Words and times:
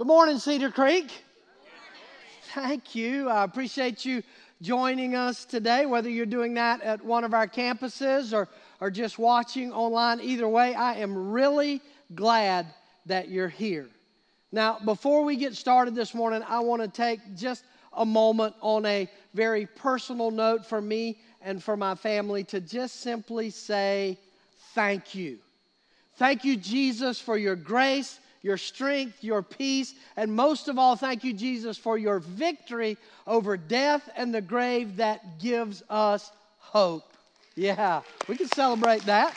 Good 0.00 0.06
morning, 0.06 0.38
Cedar 0.38 0.70
Creek. 0.70 1.12
Thank 2.54 2.94
you. 2.94 3.28
I 3.28 3.44
appreciate 3.44 4.02
you 4.02 4.22
joining 4.62 5.14
us 5.14 5.44
today, 5.44 5.84
whether 5.84 6.08
you're 6.08 6.24
doing 6.24 6.54
that 6.54 6.80
at 6.80 7.04
one 7.04 7.22
of 7.22 7.34
our 7.34 7.46
campuses 7.46 8.32
or, 8.32 8.48
or 8.80 8.90
just 8.90 9.18
watching 9.18 9.74
online. 9.74 10.22
Either 10.22 10.48
way, 10.48 10.74
I 10.74 10.94
am 10.94 11.30
really 11.30 11.82
glad 12.14 12.66
that 13.04 13.28
you're 13.28 13.50
here. 13.50 13.90
Now, 14.52 14.78
before 14.82 15.22
we 15.22 15.36
get 15.36 15.54
started 15.54 15.94
this 15.94 16.14
morning, 16.14 16.42
I 16.48 16.60
want 16.60 16.80
to 16.80 16.88
take 16.88 17.20
just 17.36 17.62
a 17.92 18.06
moment 18.06 18.54
on 18.62 18.86
a 18.86 19.06
very 19.34 19.66
personal 19.66 20.30
note 20.30 20.64
for 20.64 20.80
me 20.80 21.18
and 21.42 21.62
for 21.62 21.76
my 21.76 21.94
family 21.94 22.42
to 22.44 22.60
just 22.62 23.02
simply 23.02 23.50
say 23.50 24.16
thank 24.74 25.14
you. 25.14 25.40
Thank 26.14 26.42
you, 26.42 26.56
Jesus, 26.56 27.20
for 27.20 27.36
your 27.36 27.54
grace, 27.54 28.18
your 28.42 28.56
strength, 28.56 29.22
your 29.22 29.42
peace, 29.42 29.94
and 30.16 30.34
most 30.34 30.68
of 30.68 30.78
all, 30.78 30.96
thank 30.96 31.24
you, 31.24 31.32
Jesus, 31.32 31.76
for 31.76 31.98
your 31.98 32.20
victory 32.20 32.96
over 33.26 33.56
death 33.56 34.08
and 34.16 34.34
the 34.34 34.40
grave 34.40 34.96
that 34.96 35.38
gives 35.38 35.82
us 35.90 36.30
hope. 36.58 37.12
Yeah, 37.54 38.02
we 38.28 38.36
can 38.36 38.48
celebrate 38.48 39.02
that. 39.02 39.34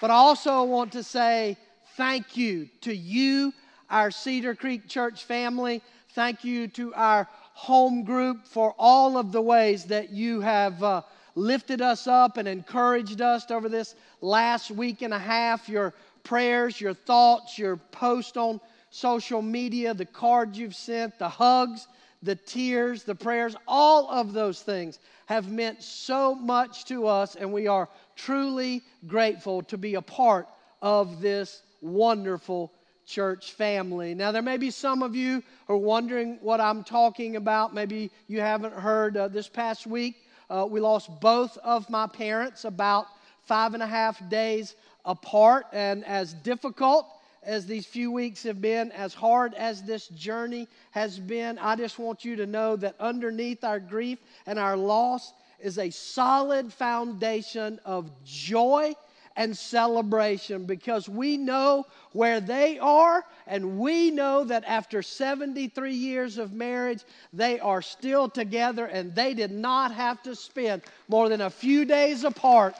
But 0.00 0.10
I 0.10 0.14
also 0.14 0.64
want 0.64 0.92
to 0.92 1.02
say 1.02 1.56
thank 1.96 2.36
you 2.36 2.68
to 2.82 2.94
you, 2.94 3.54
our 3.88 4.10
Cedar 4.10 4.54
Creek 4.54 4.88
Church 4.88 5.24
family. 5.24 5.80
Thank 6.10 6.44
you 6.44 6.68
to 6.68 6.92
our 6.94 7.28
home 7.54 8.04
group 8.04 8.46
for 8.46 8.74
all 8.78 9.16
of 9.16 9.32
the 9.32 9.40
ways 9.40 9.84
that 9.86 10.10
you 10.10 10.40
have 10.40 10.82
uh, 10.82 11.02
lifted 11.34 11.80
us 11.80 12.06
up 12.06 12.36
and 12.36 12.46
encouraged 12.46 13.20
us 13.20 13.50
over 13.50 13.68
this 13.68 13.94
last 14.20 14.70
week 14.70 15.02
and 15.02 15.14
a 15.14 15.18
half. 15.18 15.68
Your 15.68 15.94
prayers, 16.24 16.80
your 16.80 16.94
thoughts, 16.94 17.58
your 17.58 17.76
post 17.76 18.36
on 18.36 18.60
social 18.90 19.42
media, 19.42 19.94
the 19.94 20.04
cards 20.04 20.58
you've 20.58 20.74
sent, 20.74 21.18
the 21.18 21.28
hugs, 21.28 21.86
the 22.22 22.34
tears, 22.34 23.04
the 23.04 23.14
prayers, 23.14 23.54
all 23.68 24.10
of 24.10 24.32
those 24.32 24.62
things 24.62 24.98
have 25.26 25.50
meant 25.50 25.82
so 25.82 26.34
much 26.34 26.84
to 26.86 27.06
us, 27.06 27.36
and 27.36 27.52
we 27.52 27.66
are 27.66 27.88
truly 28.16 28.82
grateful 29.06 29.62
to 29.62 29.78
be 29.78 29.94
a 29.94 30.02
part 30.02 30.48
of 30.82 31.20
this 31.20 31.62
wonderful 31.80 32.72
church 33.06 33.52
family. 33.52 34.14
Now, 34.14 34.32
there 34.32 34.42
may 34.42 34.56
be 34.56 34.70
some 34.70 35.02
of 35.02 35.14
you 35.14 35.42
who 35.66 35.74
are 35.74 35.78
wondering 35.78 36.38
what 36.40 36.60
I'm 36.60 36.82
talking 36.82 37.36
about. 37.36 37.74
Maybe 37.74 38.10
you 38.28 38.40
haven't 38.40 38.74
heard 38.74 39.16
uh, 39.16 39.28
this 39.28 39.48
past 39.48 39.86
week. 39.86 40.16
Uh, 40.48 40.66
we 40.68 40.80
lost 40.80 41.10
both 41.20 41.56
of 41.58 41.88
my 41.90 42.06
parents 42.06 42.64
about 42.64 43.06
five 43.42 43.74
and 43.74 43.82
a 43.82 43.86
half 43.86 44.26
days 44.30 44.74
apart. 45.04 45.66
And 45.72 46.04
as 46.04 46.34
difficult 46.34 47.06
as 47.42 47.66
these 47.66 47.86
few 47.86 48.10
weeks 48.10 48.42
have 48.44 48.60
been, 48.60 48.90
as 48.92 49.14
hard 49.14 49.54
as 49.54 49.82
this 49.82 50.08
journey 50.08 50.68
has 50.92 51.18
been, 51.18 51.58
I 51.58 51.76
just 51.76 51.98
want 51.98 52.24
you 52.24 52.36
to 52.36 52.46
know 52.46 52.76
that 52.76 52.96
underneath 52.98 53.64
our 53.64 53.80
grief 53.80 54.18
and 54.46 54.58
our 54.58 54.76
loss 54.76 55.32
is 55.60 55.78
a 55.78 55.90
solid 55.90 56.72
foundation 56.72 57.80
of 57.84 58.10
joy 58.24 58.94
and 59.36 59.56
celebration 59.56 60.64
because 60.64 61.08
we 61.08 61.36
know 61.36 61.84
where 62.12 62.40
they 62.40 62.78
are, 62.78 63.24
and 63.48 63.78
we 63.78 64.10
know 64.10 64.44
that 64.44 64.64
after 64.64 65.02
73 65.02 65.92
years 65.92 66.38
of 66.38 66.52
marriage, 66.52 67.02
they 67.32 67.58
are 67.58 67.82
still 67.82 68.28
together 68.28 68.86
and 68.86 69.12
they 69.14 69.34
did 69.34 69.50
not 69.50 69.92
have 69.92 70.22
to 70.22 70.36
spend 70.36 70.82
more 71.08 71.28
than 71.28 71.40
a 71.40 71.50
few 71.50 71.84
days 71.84 72.22
apart 72.22 72.76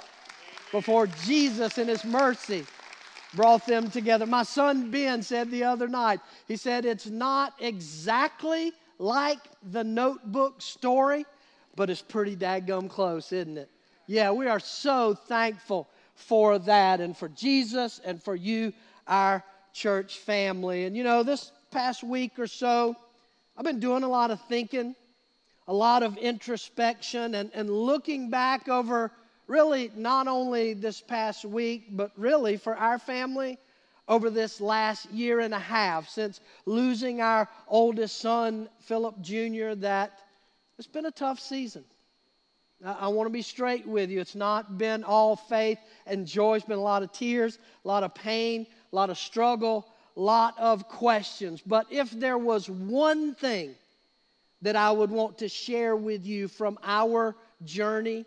before 0.74 1.06
Jesus, 1.06 1.78
in 1.78 1.86
His 1.86 2.04
mercy, 2.04 2.64
brought 3.34 3.64
them 3.64 3.92
together. 3.92 4.26
My 4.26 4.42
son 4.42 4.90
Ben 4.90 5.22
said 5.22 5.48
the 5.52 5.62
other 5.62 5.86
night, 5.86 6.18
he 6.48 6.56
said, 6.56 6.84
It's 6.84 7.06
not 7.06 7.54
exactly 7.60 8.72
like 8.98 9.38
the 9.70 9.84
notebook 9.84 10.60
story, 10.60 11.26
but 11.76 11.90
it's 11.90 12.02
pretty 12.02 12.34
daggum 12.34 12.90
close, 12.90 13.30
isn't 13.30 13.56
it? 13.56 13.70
Yeah, 14.08 14.32
we 14.32 14.48
are 14.48 14.58
so 14.58 15.14
thankful 15.14 15.88
for 16.16 16.58
that 16.58 17.00
and 17.00 17.16
for 17.16 17.28
Jesus 17.28 18.00
and 18.04 18.20
for 18.20 18.34
you, 18.34 18.72
our 19.06 19.44
church 19.72 20.18
family. 20.18 20.86
And 20.86 20.96
you 20.96 21.04
know, 21.04 21.22
this 21.22 21.52
past 21.70 22.02
week 22.02 22.36
or 22.36 22.48
so, 22.48 22.96
I've 23.56 23.64
been 23.64 23.78
doing 23.78 24.02
a 24.02 24.08
lot 24.08 24.32
of 24.32 24.40
thinking, 24.48 24.96
a 25.68 25.72
lot 25.72 26.02
of 26.02 26.16
introspection, 26.16 27.36
and, 27.36 27.52
and 27.54 27.70
looking 27.70 28.28
back 28.28 28.68
over 28.68 29.12
really 29.46 29.90
not 29.96 30.28
only 30.28 30.74
this 30.74 31.00
past 31.00 31.44
week, 31.44 31.88
but 31.90 32.10
really 32.16 32.56
for 32.56 32.76
our 32.76 32.98
family 32.98 33.58
over 34.08 34.30
this 34.30 34.60
last 34.60 35.10
year 35.10 35.40
and 35.40 35.54
a 35.54 35.58
half 35.58 36.08
since 36.08 36.40
losing 36.66 37.20
our 37.20 37.48
oldest 37.68 38.18
son, 38.18 38.68
Philip 38.80 39.20
Jr., 39.20 39.74
that 39.76 40.18
it's 40.78 40.86
been 40.88 41.06
a 41.06 41.10
tough 41.10 41.40
season. 41.40 41.84
I 42.84 43.08
want 43.08 43.26
to 43.26 43.32
be 43.32 43.42
straight 43.42 43.86
with 43.86 44.10
you. 44.10 44.20
It's 44.20 44.34
not 44.34 44.76
been 44.76 45.04
all 45.04 45.36
faith 45.36 45.78
and 46.06 46.26
joy. 46.26 46.56
It's 46.56 46.66
been 46.66 46.78
a 46.78 46.82
lot 46.82 47.02
of 47.02 47.12
tears, 47.12 47.58
a 47.84 47.88
lot 47.88 48.02
of 48.02 48.14
pain, 48.14 48.66
a 48.92 48.96
lot 48.96 49.08
of 49.08 49.16
struggle, 49.16 49.86
a 50.16 50.20
lot 50.20 50.58
of 50.58 50.86
questions. 50.88 51.62
But 51.64 51.86
if 51.90 52.10
there 52.10 52.36
was 52.36 52.68
one 52.68 53.34
thing 53.34 53.74
that 54.60 54.76
I 54.76 54.90
would 54.90 55.10
want 55.10 55.38
to 55.38 55.48
share 55.48 55.96
with 55.96 56.26
you 56.26 56.48
from 56.48 56.78
our 56.82 57.34
journey, 57.64 58.26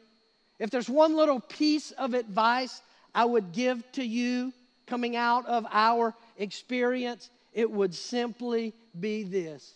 if 0.60 0.70
there's 0.70 0.90
one 0.90 1.16
little 1.16 1.40
piece 1.40 1.92
of 1.92 2.14
advice 2.14 2.82
I 3.14 3.26
would 3.26 3.52
give 3.52 3.90
to 3.94 4.04
you 4.04 4.54
coming 4.86 5.16
out 5.16 5.46
of 5.46 5.66
our 5.72 6.14
experience, 6.38 7.30
it 7.54 7.70
would 7.70 7.94
simply 7.94 8.74
be 9.00 9.24
this 9.24 9.74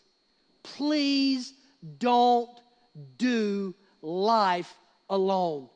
please 0.64 1.54
don't 1.98 2.50
do 3.18 3.74
life 4.02 4.74
alone. 5.10 5.70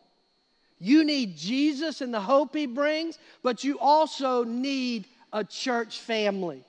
You 0.79 1.03
need 1.03 1.37
Jesus 1.37 2.01
and 2.01 2.13
the 2.13 2.19
hope 2.19 2.55
he 2.55 2.65
brings, 2.65 3.17
but 3.41 3.63
you 3.63 3.79
also 3.79 4.43
need 4.43 5.07
a 5.31 5.43
church 5.43 5.99
family. 5.99 6.63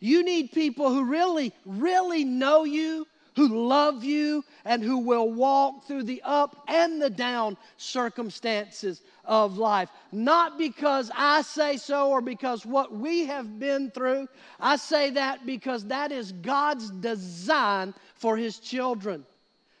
You 0.00 0.24
need 0.24 0.52
people 0.52 0.92
who 0.92 1.04
really, 1.04 1.52
really 1.64 2.24
know 2.24 2.64
you, 2.64 3.06
who 3.34 3.66
love 3.66 4.04
you, 4.04 4.44
and 4.64 4.82
who 4.82 4.98
will 4.98 5.30
walk 5.30 5.86
through 5.86 6.02
the 6.02 6.20
up 6.24 6.64
and 6.68 7.00
the 7.00 7.10
down 7.10 7.56
circumstances 7.76 9.02
of 9.24 9.56
life. 9.56 9.88
Not 10.10 10.58
because 10.58 11.10
I 11.14 11.42
say 11.42 11.76
so 11.76 12.10
or 12.10 12.20
because 12.20 12.66
what 12.66 12.92
we 12.92 13.24
have 13.26 13.58
been 13.58 13.90
through. 13.90 14.28
I 14.60 14.76
say 14.76 15.10
that 15.10 15.46
because 15.46 15.86
that 15.86 16.12
is 16.12 16.32
God's 16.32 16.90
design 16.90 17.94
for 18.16 18.36
his 18.36 18.58
children. 18.58 19.24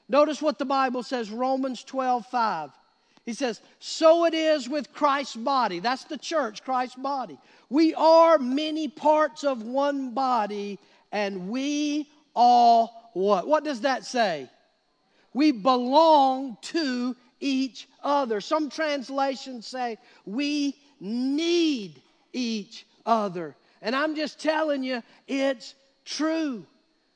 Notice 0.08 0.42
what 0.42 0.58
the 0.58 0.64
Bible 0.64 1.02
says, 1.02 1.30
Romans 1.30 1.84
12 1.84 2.26
5. 2.26 2.70
He 3.24 3.34
says, 3.34 3.60
So 3.78 4.24
it 4.24 4.34
is 4.34 4.68
with 4.68 4.92
Christ's 4.92 5.36
body. 5.36 5.78
That's 5.78 6.04
the 6.04 6.18
church, 6.18 6.64
Christ's 6.64 6.96
body. 6.96 7.38
We 7.70 7.94
are 7.94 8.38
many 8.38 8.88
parts 8.88 9.44
of 9.44 9.62
one 9.62 10.10
body, 10.10 10.78
and 11.12 11.48
we 11.48 12.08
all 12.34 13.01
what? 13.12 13.46
What 13.46 13.64
does 13.64 13.82
that 13.82 14.04
say? 14.04 14.48
We 15.34 15.52
belong 15.52 16.58
to 16.62 17.16
each 17.40 17.88
other. 18.02 18.40
Some 18.40 18.70
translations 18.70 19.66
say 19.66 19.98
we 20.24 20.76
need 21.00 22.00
each 22.32 22.86
other. 23.04 23.56
And 23.80 23.96
I'm 23.96 24.14
just 24.14 24.40
telling 24.40 24.84
you, 24.84 25.02
it's 25.26 25.74
true. 26.04 26.64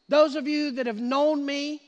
Those 0.09 0.35
of 0.37 0.47
you 0.47 0.73
that 0.73 0.87
have 0.87 1.01
known 1.01 1.45
me, 1.45 1.81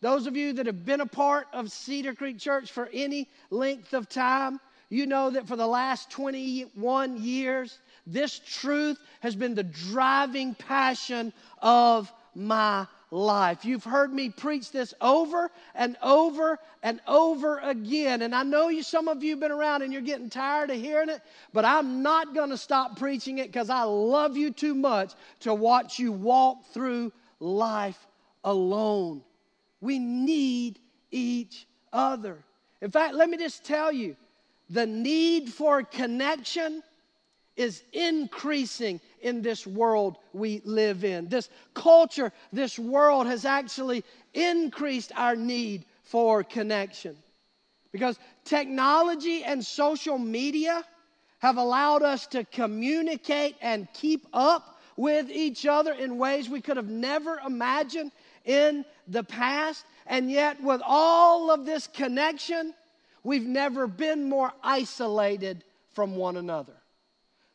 those 0.00 0.26
of 0.26 0.36
you 0.36 0.52
that 0.54 0.66
have 0.66 0.84
been 0.84 1.00
a 1.00 1.06
part 1.06 1.46
of 1.52 1.70
Cedar 1.70 2.14
Creek 2.14 2.38
Church 2.38 2.70
for 2.72 2.88
any 2.92 3.28
length 3.50 3.94
of 3.94 4.08
time, 4.08 4.60
you 4.90 5.06
know 5.06 5.30
that 5.30 5.48
for 5.48 5.56
the 5.56 5.66
last 5.66 6.10
21 6.10 7.22
years, 7.22 7.78
this 8.06 8.38
truth 8.38 8.98
has 9.20 9.34
been 9.34 9.54
the 9.54 9.62
driving 9.62 10.54
passion 10.54 11.32
of 11.62 12.12
my 12.34 12.86
life. 13.14 13.64
You've 13.64 13.84
heard 13.84 14.12
me 14.12 14.28
preach 14.28 14.72
this 14.72 14.92
over 15.00 15.50
and 15.74 15.96
over 16.02 16.58
and 16.82 17.00
over 17.06 17.58
again. 17.60 18.22
And 18.22 18.34
I 18.34 18.42
know 18.42 18.68
you 18.68 18.82
some 18.82 19.08
of 19.08 19.22
you 19.22 19.30
have 19.30 19.40
been 19.40 19.52
around 19.52 19.82
and 19.82 19.92
you're 19.92 20.02
getting 20.02 20.28
tired 20.28 20.70
of 20.70 20.76
hearing 20.76 21.08
it, 21.08 21.22
but 21.52 21.64
I'm 21.64 22.02
not 22.02 22.34
going 22.34 22.50
to 22.50 22.58
stop 22.58 22.98
preaching 22.98 23.38
it 23.38 23.46
because 23.46 23.70
I 23.70 23.84
love 23.84 24.36
you 24.36 24.50
too 24.50 24.74
much 24.74 25.12
to 25.40 25.54
watch 25.54 25.98
you 25.98 26.10
walk 26.10 26.64
through 26.72 27.12
life 27.38 28.04
alone. 28.42 29.22
We 29.80 29.98
need 30.00 30.80
each 31.12 31.66
other. 31.92 32.38
In 32.82 32.90
fact, 32.90 33.14
let 33.14 33.30
me 33.30 33.36
just 33.36 33.64
tell 33.64 33.92
you 33.92 34.16
the 34.70 34.86
need 34.86 35.52
for 35.52 35.82
connection 35.84 36.82
is 37.56 37.82
increasing 37.92 39.00
in 39.20 39.42
this 39.42 39.66
world 39.66 40.16
we 40.32 40.60
live 40.64 41.04
in. 41.04 41.28
This 41.28 41.48
culture, 41.72 42.32
this 42.52 42.78
world 42.78 43.26
has 43.26 43.44
actually 43.44 44.04
increased 44.32 45.12
our 45.16 45.36
need 45.36 45.84
for 46.02 46.42
connection. 46.42 47.16
Because 47.92 48.18
technology 48.44 49.44
and 49.44 49.64
social 49.64 50.18
media 50.18 50.84
have 51.38 51.58
allowed 51.58 52.02
us 52.02 52.26
to 52.28 52.44
communicate 52.44 53.54
and 53.60 53.86
keep 53.92 54.26
up 54.32 54.80
with 54.96 55.30
each 55.30 55.66
other 55.66 55.92
in 55.92 56.18
ways 56.18 56.48
we 56.48 56.60
could 56.60 56.76
have 56.76 56.88
never 56.88 57.38
imagined 57.46 58.10
in 58.44 58.84
the 59.08 59.22
past. 59.22 59.84
And 60.06 60.30
yet, 60.30 60.62
with 60.62 60.82
all 60.84 61.50
of 61.50 61.66
this 61.66 61.86
connection, 61.86 62.74
we've 63.22 63.46
never 63.46 63.86
been 63.86 64.28
more 64.28 64.52
isolated 64.62 65.64
from 65.92 66.16
one 66.16 66.36
another. 66.36 66.74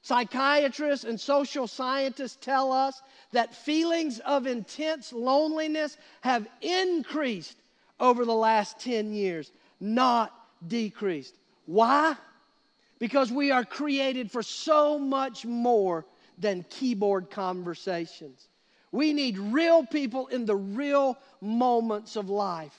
Psychiatrists 0.02 1.06
and 1.06 1.20
social 1.20 1.68
scientists 1.68 2.38
tell 2.40 2.72
us 2.72 3.02
that 3.32 3.54
feelings 3.54 4.20
of 4.20 4.48
intense 4.48 5.12
loneliness 5.12 5.98
have 6.22 6.48
increased 6.62 7.58
over 8.00 8.24
the 8.24 8.34
last 8.34 8.80
10 8.80 9.14
years, 9.14 9.52
not 9.80 10.34
decreased. 10.66 11.36
Why? 11.66 12.16
Because 12.98 13.32
we 13.32 13.52
are 13.52 13.66
created 13.66 14.32
for 14.32 14.42
so 14.42 14.98
much 14.98 15.46
more 15.46 16.06
than 16.38 16.66
keyboard 16.70 17.30
conversations. 17.30 18.48
We 18.92 19.14
need 19.14 19.38
real 19.38 19.86
people 19.86 20.28
in 20.28 20.46
the 20.46 20.56
real 20.56 21.18
moments 21.42 22.16
of 22.16 22.30
life. 22.30 22.78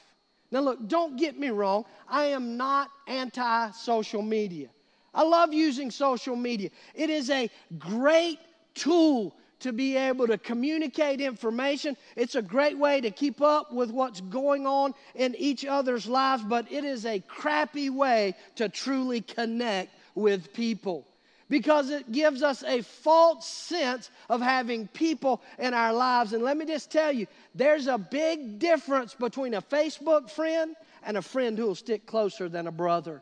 Now, 0.50 0.60
look, 0.60 0.88
don't 0.88 1.16
get 1.16 1.38
me 1.38 1.50
wrong. 1.50 1.84
I 2.08 2.26
am 2.26 2.56
not 2.56 2.90
anti 3.06 3.70
social 3.70 4.22
media. 4.22 4.68
I 5.12 5.22
love 5.22 5.52
using 5.52 5.90
social 5.90 6.36
media. 6.36 6.70
It 6.94 7.10
is 7.10 7.30
a 7.30 7.50
great 7.78 8.38
tool 8.74 9.34
to 9.60 9.72
be 9.72 9.96
able 9.96 10.26
to 10.26 10.38
communicate 10.38 11.20
information. 11.20 11.96
It's 12.16 12.34
a 12.34 12.42
great 12.42 12.78
way 12.78 13.00
to 13.00 13.10
keep 13.10 13.40
up 13.42 13.72
with 13.72 13.90
what's 13.90 14.20
going 14.20 14.66
on 14.66 14.94
in 15.14 15.34
each 15.36 15.64
other's 15.64 16.06
lives, 16.06 16.42
but 16.42 16.70
it 16.72 16.84
is 16.84 17.04
a 17.06 17.20
crappy 17.20 17.90
way 17.90 18.34
to 18.56 18.68
truly 18.68 19.20
connect 19.20 19.94
with 20.14 20.52
people 20.52 21.06
because 21.50 21.90
it 21.90 22.10
gives 22.12 22.42
us 22.42 22.62
a 22.62 22.80
false 22.80 23.46
sense 23.46 24.10
of 24.30 24.40
having 24.40 24.86
people 24.88 25.42
in 25.58 25.74
our 25.74 25.92
lives. 25.92 26.32
And 26.32 26.42
let 26.42 26.56
me 26.56 26.64
just 26.64 26.90
tell 26.90 27.12
you, 27.12 27.26
there's 27.54 27.88
a 27.88 27.98
big 27.98 28.58
difference 28.60 29.14
between 29.14 29.54
a 29.54 29.62
Facebook 29.62 30.30
friend 30.30 30.76
and 31.02 31.16
a 31.16 31.22
friend 31.22 31.58
who 31.58 31.66
will 31.66 31.74
stick 31.74 32.06
closer 32.06 32.48
than 32.48 32.66
a 32.68 32.72
brother. 32.72 33.20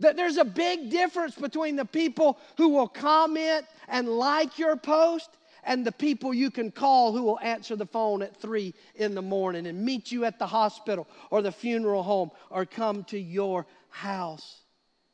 That 0.00 0.16
there's 0.16 0.36
a 0.36 0.44
big 0.44 0.90
difference 0.90 1.34
between 1.34 1.76
the 1.76 1.84
people 1.84 2.38
who 2.56 2.68
will 2.68 2.88
comment 2.88 3.64
and 3.88 4.08
like 4.08 4.58
your 4.58 4.76
post 4.76 5.28
and 5.64 5.84
the 5.84 5.92
people 5.92 6.32
you 6.32 6.50
can 6.50 6.70
call 6.70 7.12
who 7.12 7.22
will 7.22 7.40
answer 7.40 7.76
the 7.76 7.86
phone 7.86 8.22
at 8.22 8.36
three 8.36 8.74
in 8.94 9.14
the 9.14 9.22
morning 9.22 9.66
and 9.66 9.84
meet 9.84 10.12
you 10.12 10.24
at 10.24 10.38
the 10.38 10.46
hospital 10.46 11.06
or 11.30 11.42
the 11.42 11.52
funeral 11.52 12.02
home 12.02 12.30
or 12.50 12.64
come 12.64 13.04
to 13.04 13.18
your 13.18 13.66
house. 13.90 14.60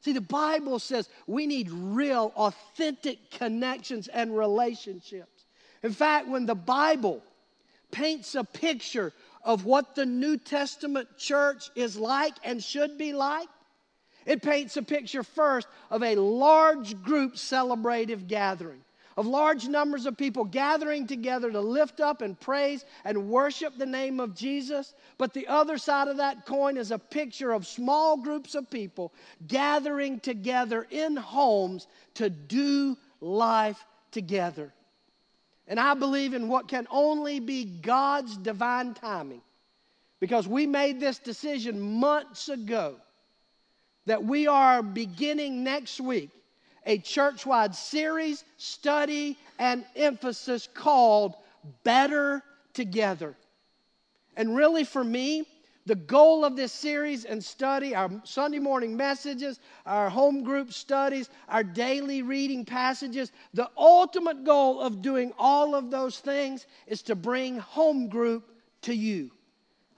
See, 0.03 0.13
the 0.13 0.21
Bible 0.21 0.79
says 0.79 1.09
we 1.27 1.47
need 1.47 1.71
real, 1.71 2.31
authentic 2.37 3.31
connections 3.31 4.09
and 4.09 4.37
relationships. 4.37 5.47
In 5.83 5.93
fact, 5.93 6.29
when 6.29 6.45
the 6.45 6.55
Bible 6.55 7.23
paints 7.91 8.35
a 8.35 8.45
picture 8.45 9.13
of 9.43 9.65
what 9.65 9.95
the 9.95 10.05
New 10.07 10.37
Testament 10.37 11.09
church 11.17 11.71
is 11.75 11.97
like 11.97 12.35
and 12.45 12.63
should 12.63 12.99
be 12.99 13.13
like, 13.13 13.49
it 14.27 14.43
paints 14.43 14.77
a 14.77 14.83
picture 14.83 15.23
first 15.23 15.69
of 15.91 16.03
a 16.03 16.17
large 16.17 17.03
group 17.03 17.35
celebrative 17.35 18.27
gathering 18.27 18.81
of 19.17 19.27
large 19.27 19.69
numbers 19.69 20.07
of 20.07 20.17
people 20.17 20.45
gathering 20.45 21.07
together 21.07 21.51
to 21.51 21.61
lift 21.61 22.01
up 22.01 22.21
and 22.21 22.39
praise 22.41 22.85
and 23.05 23.29
worship 23.29 23.77
the 23.77 23.87
name 23.87 24.19
of 24.19 24.35
Jesus. 24.35 24.95
But 25.19 25.33
the 25.33 25.47
other 25.47 25.79
side 25.79 26.09
of 26.09 26.17
that 26.17 26.47
coin 26.47 26.77
is 26.77 26.91
a 26.91 26.99
picture 26.99 27.53
of 27.53 27.67
small 27.67 28.17
groups 28.17 28.55
of 28.55 28.69
people 28.71 29.13
gathering 29.47 30.21
together 30.21 30.87
in 30.91 31.17
homes 31.17 31.87
to 32.15 32.29
do 32.29 32.97
life 33.21 33.85
together. 34.11 34.73
And 35.69 35.79
I 35.79 35.95
believe 35.95 36.35
in 36.35 36.49
what 36.49 36.69
can 36.69 36.87
only 36.91 37.41
be 37.41 37.65
God's 37.65 38.37
divine 38.37 38.95
timing 38.95 39.43
because 40.21 40.47
we 40.47 40.67
made 40.67 41.01
this 41.01 41.19
decision 41.19 41.81
months 41.81 42.49
ago 42.49 42.97
that 44.07 44.25
we 44.25 44.47
are 44.47 44.83
beginning 44.83 45.65
next 45.65 46.01
week 46.01 46.31
a 46.87 46.99
church 46.99 47.47
wide 47.47 47.75
series, 47.75 48.45
study, 48.57 49.39
and 49.59 49.85
emphasis 49.97 50.69
called 50.75 51.35
Better 51.83 52.43
Together. 52.73 53.35
And 54.37 54.55
really, 54.55 54.85
for 54.85 55.03
me, 55.03 55.47
the 55.87 55.95
goal 55.95 56.45
of 56.45 56.57
this 56.57 56.73
series 56.73 57.25
and 57.25 57.45
study, 57.45 57.95
our 57.95 58.11
Sunday 58.25 58.59
morning 58.59 58.97
messages, 58.97 59.61
our 59.85 60.09
home 60.09 60.43
group 60.43 60.73
studies, 60.73 61.29
our 61.49 61.63
daily 61.63 62.23
reading 62.23 62.65
passages, 62.65 63.33
the 63.53 63.71
ultimate 63.77 64.45
goal 64.45 64.81
of 64.81 65.03
doing 65.03 65.33
all 65.39 65.75
of 65.75 65.91
those 65.91 66.19
things 66.19 66.67
is 66.87 67.03
to 67.03 67.15
bring 67.15 67.59
home 67.59 68.09
group 68.09 68.51
to 68.83 68.95
you. 68.95 69.31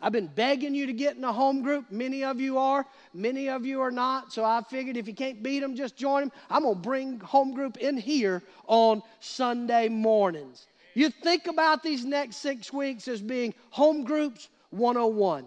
I've 0.01 0.13
been 0.13 0.27
begging 0.27 0.75
you 0.75 0.87
to 0.87 0.93
get 0.93 1.17
in 1.17 1.25
a 1.25 1.33
home 1.33 1.63
group. 1.63 1.91
Many 1.91 2.23
of 2.23 2.39
you 2.39 2.59
are, 2.59 2.85
many 3.15 3.49
of 3.49 3.65
you 3.65 3.81
are 3.81 3.91
not. 3.91 4.33
So 4.33 4.45
I 4.45 4.61
figured 4.69 4.97
if 4.97 5.09
you 5.09 5.15
can't 5.15 5.43
beat 5.43 5.61
them, 5.61 5.75
just 5.75 5.97
join 5.97 6.23
them. 6.23 6.33
I'm 6.51 6.63
going 6.63 6.75
to 6.75 6.81
bring 6.81 7.21
home 7.21 7.55
group 7.55 7.79
in 7.79 7.97
here 7.97 8.43
on 8.67 9.03
Sunday 9.21 9.89
mornings. 9.89 10.67
You 10.95 11.11
think 11.11 11.47
about 11.47 11.83
these 11.83 12.05
next 12.05 12.37
six 12.37 12.73
weeks 12.73 13.09
as 13.09 13.23
being 13.23 13.55
home 13.71 14.05
groups 14.05 14.49
101. 14.71 15.47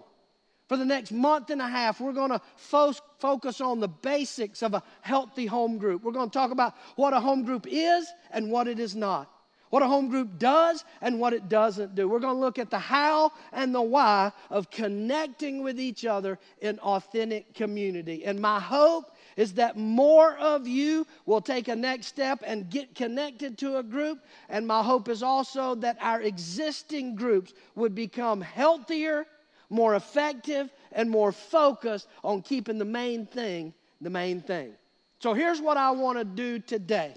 For 0.67 0.77
the 0.77 0.85
next 0.85 1.11
month 1.11 1.49
and 1.49 1.61
a 1.61 1.67
half, 1.67 1.99
we're 1.99 2.13
going 2.13 2.29
to 2.29 2.41
fo- 2.55 2.93
focus 3.19 3.59
on 3.59 3.79
the 3.79 3.87
basics 3.87 4.61
of 4.61 4.73
a 4.73 4.83
healthy 5.01 5.47
home 5.47 5.77
group. 5.77 6.03
We're 6.03 6.11
going 6.11 6.29
to 6.29 6.33
talk 6.33 6.51
about 6.51 6.75
what 6.95 7.13
a 7.13 7.19
home 7.19 7.43
group 7.43 7.65
is 7.67 8.07
and 8.31 8.51
what 8.51 8.67
it 8.67 8.79
is 8.79 8.95
not 8.95 9.31
what 9.69 9.83
a 9.83 9.87
home 9.87 10.09
group 10.09 10.39
does 10.39 10.83
and 11.01 11.19
what 11.19 11.33
it 11.33 11.49
doesn't 11.49 11.95
do. 11.95 12.07
We're 12.07 12.19
going 12.19 12.35
to 12.35 12.39
look 12.39 12.59
at 12.59 12.69
the 12.69 12.79
how 12.79 13.31
and 13.51 13.73
the 13.73 13.81
why 13.81 14.31
of 14.49 14.69
connecting 14.69 15.63
with 15.63 15.79
each 15.79 16.05
other 16.05 16.39
in 16.61 16.79
authentic 16.79 17.53
community. 17.53 18.25
And 18.25 18.39
my 18.39 18.59
hope 18.59 19.15
is 19.35 19.53
that 19.53 19.77
more 19.77 20.37
of 20.37 20.67
you 20.67 21.05
will 21.25 21.41
take 21.41 21.67
a 21.67 21.75
next 21.75 22.07
step 22.07 22.43
and 22.45 22.69
get 22.69 22.95
connected 22.95 23.57
to 23.59 23.77
a 23.77 23.83
group. 23.83 24.19
And 24.49 24.67
my 24.67 24.83
hope 24.83 25.07
is 25.09 25.23
also 25.23 25.75
that 25.75 25.97
our 26.01 26.21
existing 26.21 27.15
groups 27.15 27.53
would 27.75 27.95
become 27.95 28.41
healthier, 28.41 29.25
more 29.69 29.95
effective, 29.95 30.71
and 30.91 31.09
more 31.09 31.31
focused 31.31 32.07
on 32.23 32.41
keeping 32.41 32.77
the 32.77 32.85
main 32.85 33.25
thing 33.25 33.73
the 34.01 34.09
main 34.09 34.41
thing. 34.41 34.73
So 35.19 35.33
here's 35.33 35.61
what 35.61 35.77
I 35.77 35.91
want 35.91 36.17
to 36.17 36.25
do 36.25 36.59
today. 36.59 37.15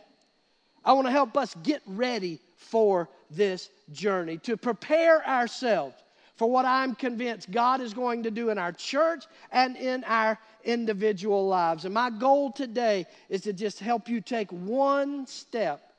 I 0.84 0.92
want 0.92 1.06
to 1.06 1.12
help 1.12 1.36
us 1.36 1.54
get 1.62 1.82
ready 1.86 2.40
for 2.56 3.08
this 3.30 3.70
journey, 3.92 4.38
to 4.38 4.56
prepare 4.56 5.26
ourselves 5.26 5.94
for 6.36 6.50
what 6.50 6.64
I'm 6.64 6.94
convinced 6.94 7.50
God 7.50 7.80
is 7.80 7.94
going 7.94 8.22
to 8.24 8.30
do 8.30 8.50
in 8.50 8.58
our 8.58 8.72
church 8.72 9.24
and 9.50 9.76
in 9.76 10.02
our 10.04 10.38
individual 10.64 11.46
lives. 11.46 11.84
And 11.84 11.94
my 11.94 12.10
goal 12.10 12.50
today 12.50 13.06
is 13.28 13.42
to 13.42 13.52
just 13.52 13.78
help 13.78 14.08
you 14.08 14.20
take 14.20 14.50
one 14.50 15.26
step 15.26 15.92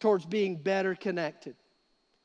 towards 0.00 0.24
being 0.24 0.56
better 0.56 0.94
connected. 0.94 1.56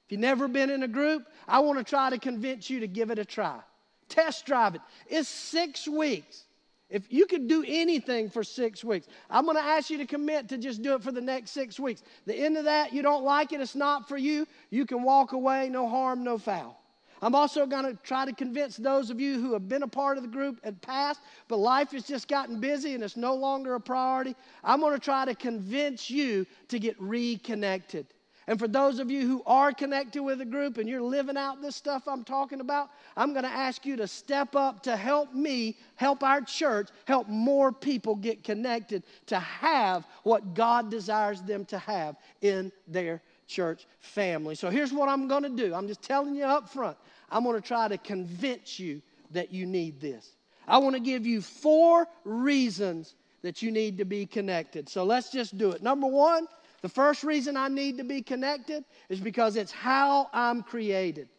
If 0.06 0.12
you've 0.12 0.22
never 0.22 0.48
been 0.48 0.70
in 0.70 0.84
a 0.84 0.88
group, 0.88 1.27
I 1.48 1.60
want 1.60 1.80
to 1.80 1.84
try 1.84 2.10
to 2.10 2.18
convince 2.18 2.70
you 2.70 2.82
to 2.82 2.88
give 2.88 3.12
it 3.12 3.20
a 3.20 3.25
try. 3.25 3.60
Test 4.08 4.46
drive 4.46 4.75
it. 4.75 4.82
It's 5.08 5.30
six 5.30 5.88
weeks. 5.88 6.44
If 6.91 7.12
you 7.12 7.25
could 7.25 7.48
do 7.48 7.63
anything 7.65 8.29
for 8.29 8.43
six 8.43 8.83
weeks, 8.83 9.07
I'm 9.29 9.45
going 9.45 9.55
to 9.55 9.63
ask 9.63 9.89
you 9.89 9.98
to 10.00 10.05
commit 10.05 10.50
to 10.50 10.57
just 10.57 10.81
do 10.81 10.93
it 10.93 11.01
for 11.01 11.13
the 11.13 11.21
next 11.21 11.51
six 11.51 11.79
weeks. 11.79 12.03
The 12.25 12.36
end 12.36 12.57
of 12.57 12.65
that, 12.65 12.91
you 12.91 13.01
don't 13.01 13.24
like 13.24 13.53
it, 13.53 13.62
it's 13.62 13.75
not 13.75 14.10
for 14.10 14.17
you, 14.17 14.45
you 14.69 14.86
can 14.86 15.01
walk 15.01 15.31
away, 15.31 15.69
no 15.69 15.88
harm, 15.88 16.24
no 16.24 16.38
foul. 16.38 16.77
I'm 17.21 17.33
also 17.33 17.65
going 17.65 17.86
to 17.86 17.93
try 18.03 18.25
to 18.25 18.33
convince 18.33 18.75
those 18.75 19.10
of 19.10 19.21
you 19.21 19.39
who 19.39 19.53
have 19.53 19.69
been 19.69 19.83
a 19.83 19.88
part 19.88 20.17
of 20.17 20.24
the 20.24 20.29
group 20.29 20.60
and 20.63 20.81
past, 20.81 21.21
but 21.48 21.57
life 21.57 21.91
has 21.91 22.03
just 22.03 22.27
gotten 22.27 22.60
busy 22.60 22.93
and 22.93 23.03
it's 23.03 23.15
no 23.15 23.36
longer 23.36 23.75
a 23.75 23.79
priority. 23.79 24.36
I'm 24.63 24.81
going 24.81 24.93
to 24.93 25.00
try 25.00 25.24
to 25.25 25.36
convince 25.36 26.10
you 26.10 26.45
to 26.69 26.79
get 26.79 27.00
reconnected. 27.00 28.07
And 28.51 28.60
for 28.60 28.67
those 28.67 29.00
of 29.00 29.10
you 29.10 29.25
who 29.25 29.41
are 29.46 29.72
connected 29.72 30.22
with 30.22 30.41
a 30.41 30.46
group 30.46 30.77
and 30.77 30.89
you're 30.89 31.01
living 31.01 31.38
out 31.38 31.62
this 31.62 31.74
stuff 31.74 32.05
I'm 32.05 32.25
talking 32.25 32.60
about, 32.60 32.89
I'm 33.15 33.31
going 33.31 33.46
to 33.46 33.50
ask 33.50 33.86
you 33.86 33.96
to 33.96 34.10
step 34.10 34.58
up 34.58 34.84
to 34.84 34.98
help 34.98 35.34
me, 35.34 35.77
help 35.96 36.22
our 36.22 36.41
church, 36.41 36.89
help 37.05 37.29
more 37.29 37.72
people 37.72 38.13
get 38.13 38.43
connected 38.43 39.03
to 39.27 39.39
have 39.39 40.05
what 40.24 40.53
God 40.53 40.91
desires 40.91 41.41
them 41.41 41.63
to 41.67 41.77
have 41.77 42.17
in 42.41 42.74
their 42.89 43.22
church 43.48 43.88
family. 44.01 44.55
So 44.55 44.70
here's 44.70 44.91
what 44.91 45.08
I'm 45.08 45.29
going 45.29 45.43
to 45.43 45.50
do. 45.50 45.74
I'm 45.74 45.88
just 45.88 46.01
telling 46.01 46.36
you 46.36 46.43
up 46.43 46.67
front. 46.67 46.98
I'm 47.29 47.46
going 47.46 47.55
to 47.55 47.65
try 47.65 47.88
to 47.88 47.98
convince 47.98 48.77
you 48.77 49.01
that 49.31 49.53
you 49.53 49.65
need 49.65 50.01
this. 50.01 50.29
I 50.67 50.77
want 50.79 50.98
to 50.98 51.01
give 51.01 51.25
you 51.25 51.39
four 51.39 52.05
reasons 52.25 53.15
that 53.43 53.62
you 53.62 53.72
need 53.72 53.98
to 54.00 54.03
be 54.03 54.25
connected. 54.25 54.89
So 54.89 55.05
let's 55.05 55.31
just 55.31 55.58
do 55.58 55.72
it. 55.72 55.81
Number 55.81 56.08
one, 56.08 56.48
the 56.82 56.90
first 56.90 57.24
reason 57.24 57.58
I 57.58 57.68
need 57.68 57.98
to 57.98 58.04
be 58.04 58.22
connected 58.22 58.84
is 59.10 59.20
because 59.20 59.56
it's 59.56 59.72
how 59.72 60.30
I'm 60.34 60.64
created. 60.64 61.30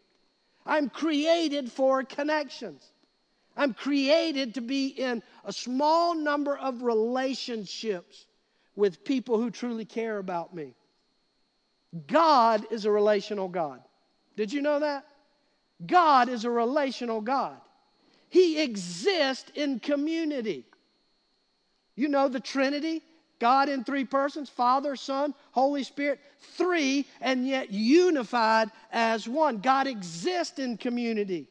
I'm 0.64 0.88
created 0.88 1.70
for 1.70 2.04
connections. 2.04 2.92
I'm 3.56 3.74
created 3.74 4.54
to 4.54 4.60
be 4.60 4.86
in 4.86 5.22
a 5.44 5.52
small 5.52 6.14
number 6.14 6.56
of 6.56 6.82
relationships 6.82 8.26
with 8.76 9.04
people 9.04 9.36
who 9.36 9.50
truly 9.50 9.84
care 9.84 10.18
about 10.18 10.54
me. 10.54 10.74
God 12.06 12.66
is 12.70 12.84
a 12.84 12.90
relational 12.90 13.48
God. 13.48 13.80
Did 14.36 14.52
you 14.52 14.62
know 14.62 14.80
that? 14.80 15.04
God 15.84 16.28
is 16.28 16.44
a 16.44 16.50
relational 16.50 17.20
God. 17.20 17.60
He 18.28 18.62
exists 18.62 19.50
in 19.54 19.80
community. 19.80 20.64
You 21.96 22.08
know 22.08 22.28
the 22.28 22.40
Trinity? 22.40 23.02
God 23.42 23.68
in 23.68 23.82
three 23.82 24.04
persons 24.04 24.48
Father, 24.48 24.94
Son, 24.94 25.34
Holy 25.50 25.82
Spirit, 25.82 26.20
three, 26.56 27.04
and 27.20 27.44
yet 27.44 27.72
unified 27.72 28.70
as 28.92 29.28
one. 29.28 29.58
God 29.58 29.88
exists 29.88 30.60
in 30.60 30.76
community. 30.76 31.48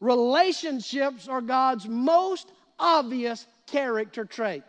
Relationships 0.00 1.28
are 1.28 1.42
God's 1.42 1.86
most 1.86 2.50
obvious 2.78 3.46
character 3.66 4.24
trait. 4.24 4.62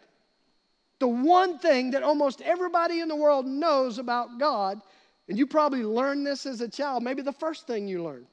The 1.00 1.08
one 1.08 1.58
thing 1.60 1.92
that 1.92 2.04
almost 2.04 2.42
everybody 2.42 3.00
in 3.00 3.08
the 3.08 3.16
world 3.16 3.46
knows 3.46 3.98
about 3.98 4.38
God, 4.38 4.82
and 5.30 5.38
you 5.38 5.48
probably 5.48 5.84
learned 5.84 6.28
this 6.28 6.46
as 6.46 6.60
a 6.60 6.68
child, 6.68 7.04
maybe 7.04 7.22
the 7.22 7.32
first 7.32 7.68
thing 7.68 7.88
you 7.88 8.04
learned, 8.04 8.28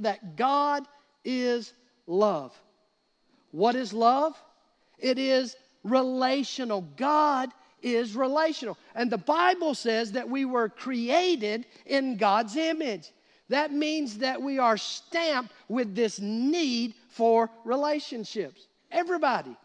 that 0.00 0.36
God 0.36 0.84
is 1.24 1.72
love. 2.06 2.54
What 3.52 3.74
is 3.74 3.94
love? 3.94 4.34
It 4.98 5.18
is 5.18 5.56
relational. 5.90 6.82
God 6.96 7.50
is 7.82 8.16
relational. 8.16 8.76
And 8.94 9.10
the 9.10 9.18
Bible 9.18 9.74
says 9.74 10.12
that 10.12 10.28
we 10.28 10.44
were 10.44 10.68
created 10.68 11.66
in 11.84 12.16
God's 12.16 12.56
image. 12.56 13.12
That 13.48 13.72
means 13.72 14.18
that 14.18 14.42
we 14.42 14.58
are 14.58 14.76
stamped 14.76 15.52
with 15.68 15.94
this 15.94 16.18
need 16.18 16.94
for 17.08 17.50
relationships. 17.64 18.66
Everybody. 18.90 19.56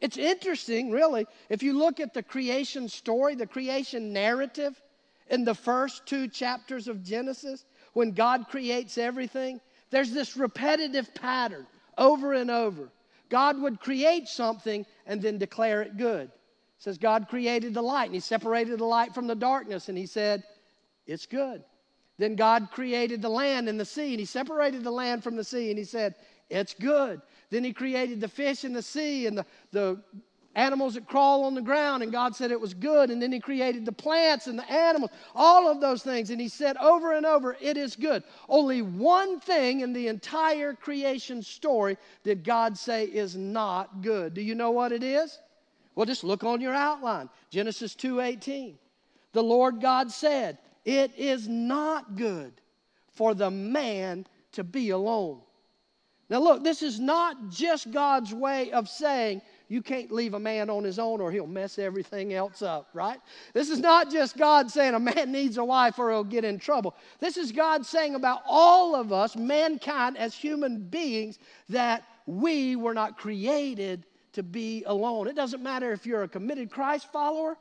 It's 0.00 0.16
interesting, 0.16 0.90
really, 0.90 1.26
if 1.48 1.62
you 1.62 1.76
look 1.76 2.00
at 2.00 2.14
the 2.14 2.22
creation 2.22 2.88
story, 2.88 3.34
the 3.34 3.46
creation 3.46 4.12
narrative 4.12 4.80
in 5.28 5.44
the 5.44 5.54
first 5.54 6.06
two 6.06 6.26
chapters 6.26 6.88
of 6.88 7.02
Genesis, 7.02 7.64
when 7.92 8.12
God 8.12 8.46
creates 8.48 8.96
everything, 8.96 9.60
there's 9.90 10.12
this 10.12 10.36
repetitive 10.36 11.12
pattern 11.14 11.66
over 11.98 12.32
and 12.32 12.50
over. 12.50 12.90
God 13.30 13.60
would 13.62 13.80
create 13.80 14.28
something 14.28 14.84
and 15.06 15.22
then 15.22 15.38
declare 15.38 15.80
it 15.82 15.96
good. 15.96 16.24
It 16.24 16.82
says 16.82 16.98
God 16.98 17.28
created 17.28 17.72
the 17.72 17.82
light 17.82 18.06
and 18.06 18.14
he 18.14 18.20
separated 18.20 18.78
the 18.78 18.84
light 18.84 19.14
from 19.14 19.26
the 19.26 19.34
darkness 19.34 19.88
and 19.88 19.96
he 19.96 20.06
said, 20.06 20.42
It's 21.06 21.26
good. 21.26 21.64
Then 22.18 22.34
God 22.36 22.68
created 22.70 23.22
the 23.22 23.30
land 23.30 23.68
and 23.68 23.80
the 23.80 23.84
sea 23.84 24.10
and 24.10 24.20
he 24.20 24.26
separated 24.26 24.84
the 24.84 24.90
land 24.90 25.22
from 25.22 25.36
the 25.36 25.44
sea 25.44 25.70
and 25.70 25.78
he 25.78 25.84
said, 25.84 26.14
It's 26.50 26.74
good. 26.74 27.22
Then 27.48 27.64
he 27.64 27.72
created 27.72 28.20
the 28.20 28.28
fish 28.28 28.64
in 28.64 28.72
the 28.72 28.82
sea 28.82 29.26
and 29.26 29.38
the, 29.38 29.46
the 29.72 30.02
animals 30.54 30.94
that 30.94 31.06
crawl 31.06 31.44
on 31.44 31.54
the 31.54 31.62
ground, 31.62 32.02
and 32.02 32.10
God 32.10 32.34
said 32.34 32.50
it 32.50 32.60
was 32.60 32.74
good. 32.74 33.10
And 33.10 33.20
then 33.22 33.32
He 33.32 33.40
created 33.40 33.84
the 33.84 33.92
plants 33.92 34.46
and 34.46 34.58
the 34.58 34.70
animals, 34.70 35.10
all 35.34 35.70
of 35.70 35.80
those 35.80 36.02
things. 36.02 36.30
And 36.30 36.40
He 36.40 36.48
said 36.48 36.76
over 36.78 37.14
and 37.14 37.24
over, 37.24 37.56
It 37.60 37.76
is 37.76 37.96
good. 37.96 38.22
Only 38.48 38.82
one 38.82 39.40
thing 39.40 39.80
in 39.80 39.92
the 39.92 40.08
entire 40.08 40.74
creation 40.74 41.42
story 41.42 41.96
did 42.24 42.44
God 42.44 42.76
say 42.76 43.04
is 43.04 43.36
not 43.36 44.02
good. 44.02 44.34
Do 44.34 44.42
you 44.42 44.54
know 44.54 44.70
what 44.70 44.92
it 44.92 45.02
is? 45.02 45.38
Well, 45.94 46.06
just 46.06 46.24
look 46.24 46.44
on 46.44 46.60
your 46.60 46.74
outline 46.74 47.28
Genesis 47.50 47.94
2:18. 47.94 48.78
The 49.32 49.42
Lord 49.42 49.80
God 49.80 50.10
said, 50.10 50.58
It 50.84 51.12
is 51.16 51.46
not 51.48 52.16
good 52.16 52.52
for 53.12 53.34
the 53.34 53.50
man 53.50 54.26
to 54.52 54.64
be 54.64 54.90
alone. 54.90 55.40
Now, 56.28 56.40
look, 56.40 56.62
this 56.62 56.82
is 56.82 57.00
not 57.00 57.50
just 57.50 57.90
God's 57.90 58.32
way 58.32 58.70
of 58.70 58.88
saying 58.88 59.42
you 59.70 59.82
can't 59.82 60.10
leave 60.10 60.34
a 60.34 60.40
man 60.40 60.68
on 60.68 60.82
his 60.82 60.98
own 60.98 61.20
or 61.20 61.30
he'll 61.30 61.46
mess 61.46 61.78
everything 61.78 62.34
else 62.34 62.60
up, 62.60 62.88
right? 62.92 63.20
This 63.54 63.70
is 63.70 63.78
not 63.78 64.10
just 64.10 64.36
God 64.36 64.68
saying 64.68 64.94
a 64.94 64.98
man 64.98 65.30
needs 65.32 65.58
a 65.58 65.64
wife 65.64 65.96
or 66.00 66.10
he'll 66.10 66.24
get 66.24 66.44
in 66.44 66.58
trouble. 66.58 66.96
This 67.20 67.36
is 67.36 67.52
God 67.52 67.86
saying 67.86 68.16
about 68.16 68.42
all 68.46 68.96
of 68.96 69.12
us, 69.12 69.36
mankind, 69.36 70.18
as 70.18 70.34
human 70.34 70.80
beings, 70.80 71.38
that 71.68 72.02
we 72.26 72.74
were 72.74 72.94
not 72.94 73.16
created 73.16 74.06
to 74.32 74.42
be 74.42 74.82
alone. 74.86 75.28
It 75.28 75.36
doesn't 75.36 75.62
matter 75.62 75.92
if 75.92 76.04
you're 76.04 76.24
a 76.24 76.28
committed 76.28 76.68
Christ 76.72 77.10
follower 77.12 77.56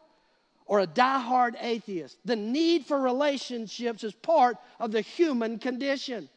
or 0.66 0.80
a 0.80 0.88
die-hard 0.88 1.58
atheist. 1.62 2.18
The 2.25 2.36
need 2.36 2.88
for 2.88 3.00
relationships 3.00 4.04
is 4.04 4.13
part 4.13 4.58
of 4.80 4.92
the 4.92 5.01
human 5.01 5.60
condition. 5.60 6.28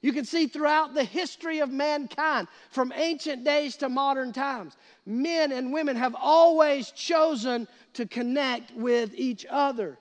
You 0.00 0.12
can 0.12 0.24
see 0.24 0.46
throughout 0.46 0.94
the 0.94 1.02
history 1.02 1.58
of 1.58 1.70
mankind, 1.70 2.46
from 2.70 2.92
ancient 2.94 3.44
days 3.44 3.76
to 3.78 3.88
modern 3.88 4.32
times, 4.32 4.76
men 5.04 5.50
and 5.50 5.72
women 5.72 5.96
have 5.96 6.14
always 6.14 6.92
chosen 6.92 7.66
to 7.94 8.06
connect 8.06 8.72
with 8.76 9.12
each 9.16 9.44
other. 9.50 9.98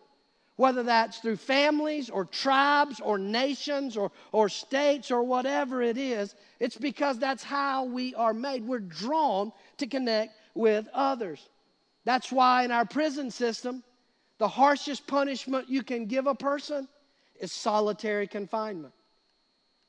Whether 0.56 0.84
that's 0.84 1.20
through 1.20 1.38
families 1.38 2.10
or 2.10 2.25
tribes 2.25 3.00
or 3.00 3.18
nations 3.18 3.98
or, 3.98 4.12
or 4.32 4.50
states 4.50 5.10
or 5.12 5.24
whatever 5.24 5.82
it 5.82 5.98
is, 5.98 6.36
it's 6.60 6.77
because 6.77 7.18
that's 7.20 7.44
how 7.44 7.86
we 7.86 8.13
are 8.16 8.34
made. 8.34 8.66
We're 8.66 8.80
drawn 8.80 9.51
to 9.77 9.88
connect 9.88 10.34
with 10.54 10.88
others. 10.94 11.48
That's 12.06 12.32
why 12.32 12.63
in 12.63 12.72
our 12.72 12.86
prison 12.86 13.30
system, 13.30 13.84
the 14.38 14.48
harshest 14.48 15.06
punishment 15.08 15.70
you 15.70 15.84
can 15.84 16.06
give 16.06 16.27
a 16.27 16.36
person 16.36 16.88
is 17.39 17.51
solitary 17.51 18.27
confinement 18.27 18.94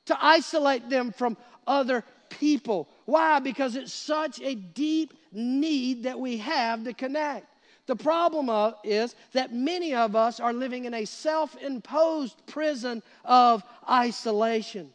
to 0.09 0.17
isolate 0.23 0.89
them 0.89 1.11
from 1.11 1.37
other 1.65 2.03
people. 2.29 2.87
Why? 3.05 3.39
Because 3.39 3.75
it's 3.75 3.93
such 3.93 4.41
a 4.41 4.55
deep 4.55 5.13
need 5.31 6.03
that 6.03 6.19
we 6.19 6.37
have 6.37 6.83
to 6.83 6.93
connect. 6.93 7.47
The 7.85 7.95
problem 7.95 8.49
of, 8.49 8.75
is 8.83 9.15
that 9.33 9.53
many 9.53 9.95
of 9.95 10.15
us 10.15 10.39
are 10.39 10.53
living 10.53 10.85
in 10.85 10.93
a 10.93 11.05
self 11.05 11.55
imposed 11.57 12.35
prison 12.45 13.01
of 13.25 13.63
isolation. 13.89 14.91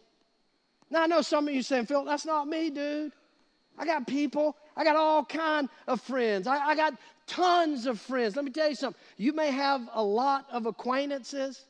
Now, 0.90 1.02
I 1.02 1.06
know 1.06 1.22
some 1.22 1.48
of 1.48 1.54
you 1.54 1.62
saying, 1.62 1.86
Phil, 1.86 2.04
that's 2.04 2.26
not 2.26 2.46
me, 2.46 2.70
dude. 2.70 3.12
I 3.76 3.84
got 3.84 4.06
people, 4.06 4.56
I 4.76 4.84
got 4.84 4.94
all 4.94 5.24
kind 5.24 5.68
of 5.88 6.00
friends. 6.00 6.46
I, 6.46 6.58
I 6.58 6.76
got 6.76 6.94
tons 7.26 7.86
of 7.86 8.00
friends. 8.00 8.36
Let 8.36 8.44
me 8.44 8.52
tell 8.52 8.68
you 8.68 8.76
something. 8.76 9.00
You 9.16 9.32
may 9.32 9.50
have 9.50 9.88
a 9.92 10.02
lot 10.02 10.46
of 10.52 10.66
acquaintances, 10.66 11.64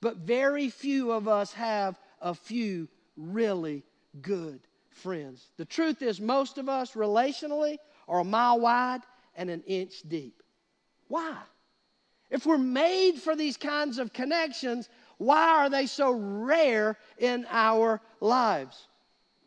but 0.00 0.16
very 0.16 0.70
few 0.70 1.12
of 1.12 1.28
us 1.28 1.52
have 1.52 1.98
a 2.20 2.34
few 2.34 2.88
really 3.16 3.84
good 4.22 4.60
friends. 4.90 5.50
The 5.56 5.64
truth 5.64 6.02
is, 6.02 6.20
most 6.20 6.58
of 6.58 6.68
us 6.68 6.92
relationally 6.92 7.78
are 8.08 8.20
a 8.20 8.24
mile 8.24 8.60
wide 8.60 9.02
and 9.36 9.48
an 9.50 9.62
inch 9.66 10.02
deep. 10.08 10.42
Why? 11.08 11.36
If 12.30 12.46
we're 12.46 12.58
made 12.58 13.16
for 13.16 13.34
these 13.34 13.56
kinds 13.56 13.98
of 13.98 14.12
connections, 14.12 14.88
why 15.18 15.48
are 15.48 15.70
they 15.70 15.86
so 15.86 16.12
rare 16.12 16.96
in 17.18 17.46
our 17.50 18.00
lives? 18.20 18.86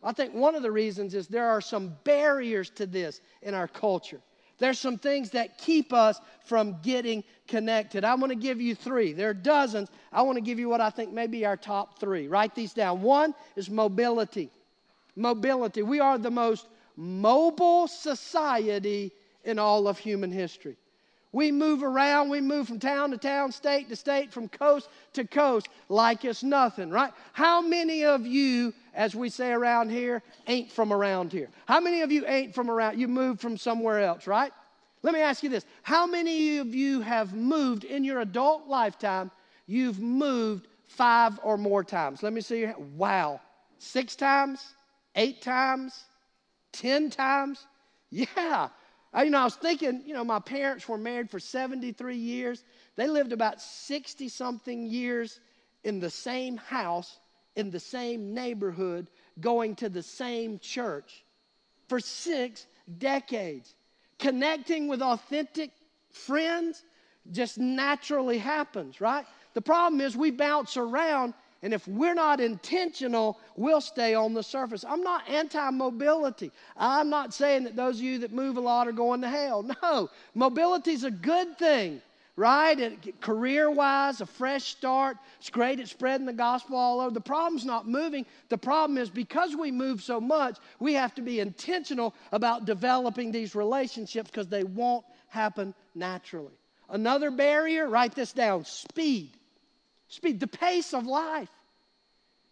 I 0.04 0.12
think 0.12 0.34
one 0.34 0.56
of 0.56 0.64
the 0.64 0.72
reasons 0.72 1.14
is 1.14 1.28
there 1.28 1.48
are 1.48 1.62
some 1.62 1.96
barriers 2.04 2.70
to 2.72 2.86
this 2.86 3.22
in 3.42 3.54
our 3.54 3.70
culture. 3.70 4.20
There's 4.60 4.80
some 4.80 4.98
things 4.98 5.32
that 5.32 5.58
keep 5.58 5.94
us 5.94 6.20
from 6.46 6.78
getting 6.82 7.24
connected. 7.48 8.04
I 8.04 8.16
want 8.16 8.32
to 8.32 8.38
give 8.38 8.62
you 8.62 8.76
three. 8.76 9.14
There 9.14 9.30
are 9.30 9.34
dozens. 9.34 9.90
I 10.12 10.22
want 10.22 10.38
to 10.38 10.42
give 10.42 10.60
you 10.60 10.70
what 10.70 10.82
I 10.82 10.90
think 10.90 11.12
may 11.12 11.28
be 11.28 11.46
our 11.46 11.58
top 11.58 12.00
three. 12.00 12.28
Write 12.28 12.56
these 12.56 12.74
down. 12.74 13.02
One 13.02 13.34
is 13.56 13.70
mobility. 13.70 14.50
Mobility. 15.16 15.82
We 15.82 16.00
are 16.00 16.18
the 16.18 16.32
most 16.32 16.68
mobile 16.96 17.88
society 17.88 19.12
in 19.44 19.60
all 19.60 19.88
of 19.88 19.98
human 19.98 20.32
history. 20.32 20.78
We 21.34 21.52
move 21.52 21.82
around, 21.82 22.30
we 22.30 22.42
move 22.42 22.68
from 22.68 22.80
town 22.80 23.10
to 23.10 23.18
town, 23.18 23.52
state 23.52 23.90
to 23.90 23.96
state, 23.96 24.32
from 24.32 24.48
coast 24.48 24.88
to 25.14 25.26
coast 25.26 25.68
like 25.90 26.24
it's 26.24 26.44
nothing, 26.44 26.92
right? 26.92 27.12
How 27.34 27.60
many 27.60 28.06
of 28.06 28.26
you, 28.26 28.72
as 28.94 29.16
we 29.16 29.30
say 29.30 29.52
around 29.52 29.90
here, 29.90 30.22
ain't 30.48 30.72
from 30.72 30.94
around 30.94 31.32
here? 31.32 31.50
How 31.66 31.80
many 31.80 32.02
of 32.02 32.12
you 32.12 32.28
ain't 32.28 32.54
from 32.54 32.70
around? 32.70 33.00
You 33.00 33.08
moved 33.08 33.42
from 33.42 33.58
somewhere 33.58 34.00
else, 34.00 34.28
right? 34.28 34.54
Let 35.02 35.16
me 35.16 35.22
ask 35.22 35.42
you 35.42 35.50
this 35.50 35.66
How 35.82 36.06
many 36.06 36.60
of 36.60 36.74
you 36.74 37.02
have 37.02 37.34
moved 37.34 37.84
in 37.84 38.04
your 38.04 38.22
adult 38.22 38.68
lifetime? 38.68 39.32
You've 39.66 40.00
moved 40.00 40.68
five 40.86 41.40
or 41.42 41.58
more 41.58 41.84
times. 41.84 42.22
Let 42.22 42.34
me 42.34 42.42
see 42.42 42.60
your. 42.60 42.76
Wow. 42.96 43.42
Six 43.80 44.16
times? 44.16 44.64
Eight 45.16 45.42
times? 45.42 46.00
Ten 46.72 47.10
times? 47.10 47.66
Yeah. 48.12 48.70
I, 49.14 49.24
you 49.24 49.30
know, 49.30 49.40
I 49.40 49.44
was 49.44 49.56
thinking, 49.56 50.02
you 50.06 50.14
know, 50.14 50.24
my 50.24 50.40
parents 50.40 50.88
were 50.88 50.98
married 50.98 51.30
for 51.30 51.40
73 51.40 52.16
years. 52.16 52.64
They 52.96 53.08
lived 53.08 53.32
about 53.32 53.62
60 53.62 54.28
something 54.30 54.86
years 54.86 55.40
in 55.84 56.00
the 56.00 56.10
same 56.10 56.58
house, 56.58 57.20
in 57.56 57.70
the 57.70 57.80
same 57.80 58.34
neighborhood, 58.34 59.08
going 59.40 59.76
to 59.76 59.90
the 59.90 60.02
same 60.02 60.60
church 60.60 61.24
for 61.88 62.00
six 62.00 62.66
decades. 62.98 63.76
Connecting 64.20 64.88
with 64.88 65.02
authentic 65.02 65.72
friends 66.10 66.84
just 67.32 67.58
naturally 67.58 68.38
happens, 68.38 69.00
right? 69.00 69.26
The 69.54 69.62
problem 69.62 70.02
is 70.02 70.16
we 70.16 70.32
bounce 70.32 70.78
around 70.78 71.34
and 71.64 71.74
if 71.74 71.88
we're 71.88 72.14
not 72.14 72.42
intentional, 72.42 73.40
we'll 73.56 73.80
stay 73.80 74.14
on 74.16 74.34
the 74.34 74.44
surface. 74.44 74.84
I'm 74.84 75.02
not 75.02 75.28
anti 75.30 75.70
mobility. 75.72 76.52
I'm 76.76 77.10
not 77.10 77.34
saying 77.34 77.64
that 77.64 77.78
those 77.78 78.00
of 78.00 78.04
you 78.04 78.20
that 78.20 78.34
move 78.34 78.58
a 78.58 78.60
lot 78.60 78.90
are 78.90 78.92
going 78.92 79.22
to 79.22 79.30
hell. 79.30 79.64
No, 79.82 80.10
mobility 80.36 80.92
is 80.92 81.06
a 81.06 81.12
good 81.12 81.58
thing. 81.58 82.02
right? 82.36 83.00
Career 83.22 83.72
wise, 83.72 84.20
a 84.20 84.26
fresh 84.26 84.66
start. 84.66 85.18
It's 85.40 85.50
great 85.50 85.80
at 85.80 85.88
spreading 85.88 86.26
the 86.26 86.34
gospel 86.34 86.76
all 86.76 87.00
over. 87.00 87.12
The 87.12 87.22
problem's 87.22 87.64
not 87.64 87.88
moving. 87.88 88.26
The 88.50 88.58
problem 88.58 88.98
is 88.98 89.10
because 89.10 89.56
we 89.56 89.72
move 89.72 90.02
so 90.04 90.20
much, 90.20 90.58
we 90.80 90.94
have 90.96 91.16
to 91.16 91.22
be 91.22 91.40
intentional 91.40 92.14
about 92.34 92.66
developing 92.66 93.32
these 93.32 93.56
relationships 93.56 94.30
because 94.30 94.48
they 94.48 94.66
won't 94.66 95.06
happen 95.30 95.74
naturally. 95.96 96.54
Another 96.90 97.32
barrier, 97.32 97.88
write 97.88 98.16
this 98.16 98.34
down 98.34 98.66
speed. 98.66 99.32
Speed, 100.14 100.40
the 100.40 100.48
pace 100.48 100.94
of 100.94 101.08
life. 101.08 101.50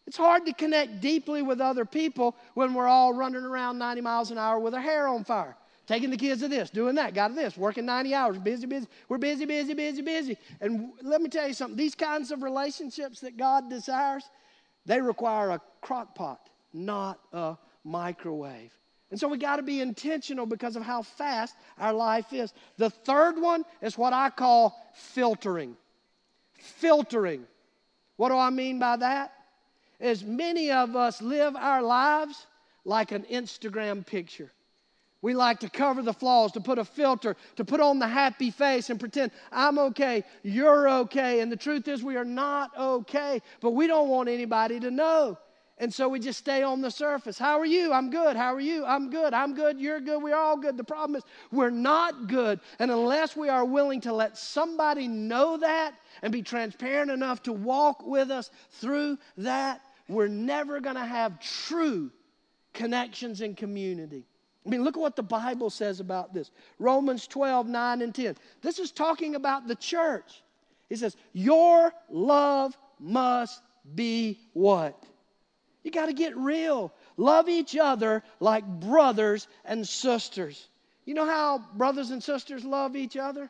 It's 0.07 0.17
hard 0.17 0.45
to 0.47 0.53
connect 0.53 0.99
deeply 0.99 1.43
with 1.43 1.61
other 1.61 1.85
people 1.85 2.35
when 2.55 2.73
we're 2.73 2.87
all 2.87 3.13
running 3.13 3.43
around 3.43 3.77
90 3.77 4.01
miles 4.01 4.31
an 4.31 4.39
hour 4.39 4.59
with 4.59 4.73
our 4.73 4.81
hair 4.81 5.07
on 5.07 5.23
fire. 5.23 5.55
Taking 5.85 6.09
the 6.09 6.17
kids 6.17 6.41
to 6.41 6.47
this, 6.47 6.69
doing 6.69 6.95
that, 6.95 7.13
got 7.13 7.29
to 7.29 7.33
this, 7.33 7.55
working 7.55 7.85
90 7.85 8.15
hours, 8.15 8.37
busy, 8.39 8.65
busy. 8.65 8.87
We're 9.09 9.19
busy, 9.19 9.45
busy, 9.45 9.73
busy, 9.73 10.01
busy. 10.01 10.37
And 10.59 10.91
let 11.03 11.21
me 11.21 11.29
tell 11.29 11.47
you 11.47 11.53
something 11.53 11.77
these 11.77 11.95
kinds 11.95 12.31
of 12.31 12.41
relationships 12.41 13.19
that 13.21 13.37
God 13.37 13.69
desires, 13.69 14.23
they 14.85 14.99
require 14.99 15.51
a 15.51 15.61
crock 15.81 16.15
pot, 16.15 16.49
not 16.73 17.19
a 17.31 17.57
microwave. 17.83 18.71
And 19.11 19.19
so 19.19 19.27
we 19.27 19.37
got 19.37 19.57
to 19.57 19.63
be 19.63 19.81
intentional 19.81 20.45
because 20.45 20.75
of 20.75 20.81
how 20.83 21.03
fast 21.03 21.55
our 21.77 21.93
life 21.93 22.33
is. 22.33 22.53
The 22.77 22.89
third 22.89 23.39
one 23.39 23.65
is 23.81 23.97
what 23.97 24.13
I 24.13 24.29
call 24.29 24.75
filtering. 24.93 25.75
Filtering. 26.57 27.45
What 28.21 28.29
do 28.29 28.37
I 28.37 28.51
mean 28.51 28.77
by 28.77 28.97
that? 28.97 29.33
As 29.99 30.23
many 30.23 30.69
of 30.69 30.95
us 30.95 31.23
live 31.23 31.55
our 31.55 31.81
lives 31.81 32.45
like 32.85 33.11
an 33.11 33.23
Instagram 33.23 34.05
picture. 34.05 34.51
We 35.23 35.33
like 35.33 35.61
to 35.61 35.69
cover 35.71 36.03
the 36.03 36.13
flaws, 36.13 36.51
to 36.51 36.61
put 36.61 36.77
a 36.77 36.85
filter, 36.85 37.35
to 37.55 37.65
put 37.65 37.79
on 37.79 37.97
the 37.97 38.07
happy 38.07 38.51
face 38.51 38.91
and 38.91 38.99
pretend 38.99 39.31
I'm 39.51 39.79
okay, 39.79 40.23
you're 40.43 40.87
okay. 40.99 41.39
And 41.39 41.51
the 41.51 41.57
truth 41.57 41.87
is, 41.87 42.03
we 42.03 42.15
are 42.15 42.23
not 42.23 42.69
okay, 42.77 43.41
but 43.59 43.71
we 43.71 43.87
don't 43.87 44.07
want 44.07 44.29
anybody 44.29 44.79
to 44.81 44.91
know. 44.91 45.39
And 45.81 45.91
so 45.91 46.07
we 46.07 46.19
just 46.19 46.37
stay 46.37 46.61
on 46.61 46.79
the 46.79 46.91
surface. 46.91 47.39
How 47.39 47.59
are 47.59 47.65
you? 47.65 47.91
I'm 47.91 48.11
good. 48.11 48.35
How 48.35 48.53
are 48.53 48.59
you? 48.59 48.85
I'm 48.85 49.09
good. 49.09 49.33
I'm 49.33 49.55
good. 49.55 49.79
You're 49.79 49.99
good. 49.99 50.21
We're 50.21 50.35
all 50.35 50.55
good. 50.55 50.77
The 50.77 50.83
problem 50.83 51.15
is 51.15 51.23
we're 51.51 51.71
not 51.71 52.27
good. 52.27 52.59
And 52.77 52.91
unless 52.91 53.35
we 53.35 53.49
are 53.49 53.65
willing 53.65 53.99
to 54.01 54.13
let 54.13 54.37
somebody 54.37 55.07
know 55.07 55.57
that 55.57 55.95
and 56.21 56.31
be 56.31 56.43
transparent 56.43 57.09
enough 57.09 57.41
to 57.43 57.51
walk 57.51 58.05
with 58.05 58.29
us 58.29 58.51
through 58.73 59.17
that, 59.37 59.81
we're 60.07 60.27
never 60.27 60.79
going 60.81 60.97
to 60.97 61.03
have 61.03 61.39
true 61.39 62.11
connections 62.73 63.41
and 63.41 63.57
community. 63.57 64.23
I 64.63 64.69
mean, 64.69 64.83
look 64.83 64.95
at 64.95 65.01
what 65.01 65.15
the 65.15 65.23
Bible 65.23 65.71
says 65.71 65.99
about 65.99 66.31
this 66.31 66.51
Romans 66.77 67.25
12, 67.25 67.67
9 67.67 68.01
and 68.03 68.13
10. 68.13 68.35
This 68.61 68.77
is 68.77 68.91
talking 68.91 69.33
about 69.33 69.67
the 69.67 69.75
church. 69.75 70.43
He 70.89 70.95
says, 70.95 71.17
Your 71.33 71.91
love 72.07 72.77
must 72.99 73.63
be 73.95 74.39
what? 74.53 75.07
You 75.83 75.91
got 75.91 76.07
to 76.07 76.13
get 76.13 76.35
real. 76.37 76.93
Love 77.17 77.49
each 77.49 77.75
other 77.75 78.23
like 78.39 78.65
brothers 78.65 79.47
and 79.65 79.87
sisters. 79.87 80.67
You 81.05 81.13
know 81.13 81.25
how 81.25 81.63
brothers 81.75 82.11
and 82.11 82.23
sisters 82.23 82.63
love 82.63 82.95
each 82.95 83.17
other? 83.17 83.49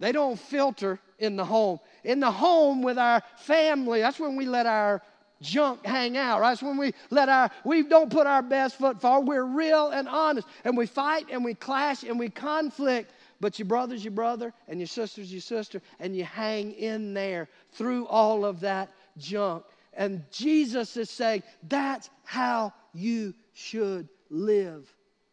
They 0.00 0.10
don't 0.10 0.38
filter 0.38 0.98
in 1.18 1.36
the 1.36 1.44
home. 1.44 1.78
In 2.02 2.18
the 2.18 2.30
home 2.30 2.82
with 2.82 2.98
our 2.98 3.22
family, 3.38 4.00
that's 4.00 4.18
when 4.18 4.34
we 4.34 4.46
let 4.46 4.66
our 4.66 5.00
junk 5.40 5.86
hang 5.86 6.16
out. 6.16 6.40
Right? 6.40 6.50
That's 6.50 6.62
when 6.62 6.76
we 6.76 6.92
let 7.10 7.28
our 7.28 7.50
we 7.64 7.84
don't 7.84 8.10
put 8.10 8.26
our 8.26 8.42
best 8.42 8.76
foot 8.78 9.00
forward. 9.00 9.28
We're 9.28 9.44
real 9.44 9.90
and 9.90 10.08
honest. 10.08 10.48
And 10.64 10.76
we 10.76 10.86
fight 10.86 11.26
and 11.30 11.44
we 11.44 11.54
clash 11.54 12.02
and 12.02 12.18
we 12.18 12.30
conflict. 12.30 13.12
But 13.40 13.58
your 13.58 13.66
brother's 13.66 14.04
your 14.04 14.12
brother 14.12 14.52
and 14.68 14.80
your 14.80 14.86
sister's 14.86 15.32
your 15.32 15.40
sister, 15.40 15.82
and 15.98 16.16
you 16.16 16.24
hang 16.24 16.72
in 16.72 17.12
there 17.14 17.48
through 17.72 18.06
all 18.06 18.44
of 18.44 18.60
that 18.60 18.92
junk. 19.18 19.64
And 19.94 20.24
Jesus 20.30 20.96
is 20.96 21.10
saying 21.10 21.42
that's 21.68 22.08
how 22.24 22.72
you 22.94 23.34
should 23.52 24.08
live 24.30 24.92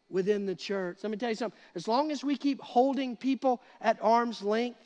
within 0.10 0.46
the 0.46 0.56
church. 0.56 1.00
Let 1.04 1.12
me 1.12 1.18
tell 1.18 1.30
you 1.30 1.36
something. 1.36 1.60
As 1.76 1.88
long 1.88 2.12
as 2.12 2.24
we 2.24 2.36
keep 2.36 2.62
holding 2.62 3.16
people 3.16 3.62
at 3.80 3.98
arm's 4.02 4.42
length, 4.42 4.80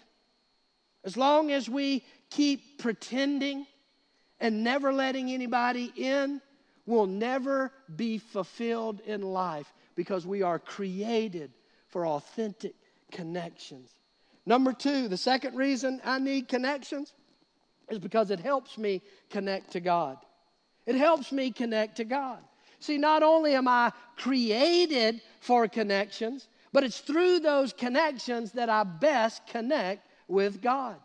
as 1.04 1.18
long 1.18 1.52
as 1.52 1.70
we 1.70 2.04
keep 2.30 2.80
pretending 2.80 3.66
and 4.40 4.64
never 4.64 4.94
letting 4.94 5.32
anybody 5.32 5.92
in, 5.96 6.42
we'll 6.86 7.08
never 7.08 7.72
be 7.96 8.18
fulfilled 8.18 9.02
in 9.06 9.22
life 9.22 9.72
because 9.96 10.26
we 10.26 10.42
are 10.42 10.60
created 10.60 11.52
for 11.88 12.06
authentic 12.06 12.74
connections. 13.12 13.90
Number 14.46 14.74
two, 14.74 15.08
the 15.08 15.18
second 15.18 15.56
reason 15.56 16.02
I 16.04 16.20
need 16.20 16.48
connections 16.48 17.14
is 17.90 18.00
because 18.00 18.32
it 18.32 18.40
helps 18.40 18.78
me 18.78 19.02
connect 19.30 19.72
to 19.72 19.80
God. 19.80 20.18
It 20.86 20.96
helps 20.96 21.32
me 21.32 21.52
connect 21.52 21.98
to 21.98 22.04
God. 22.04 22.40
See, 22.80 22.98
not 22.98 23.24
only 23.24 23.56
am 23.56 23.68
I 23.68 23.92
created 24.18 25.22
for 25.40 25.68
connections, 25.68 26.50
but 26.74 26.84
it's 26.84 27.00
through 27.00 27.40
those 27.40 27.72
connections 27.72 28.52
that 28.54 28.70
I 28.70 28.84
best 28.84 29.48
connect 29.48 30.08
with 30.28 30.62
God. 30.62 30.98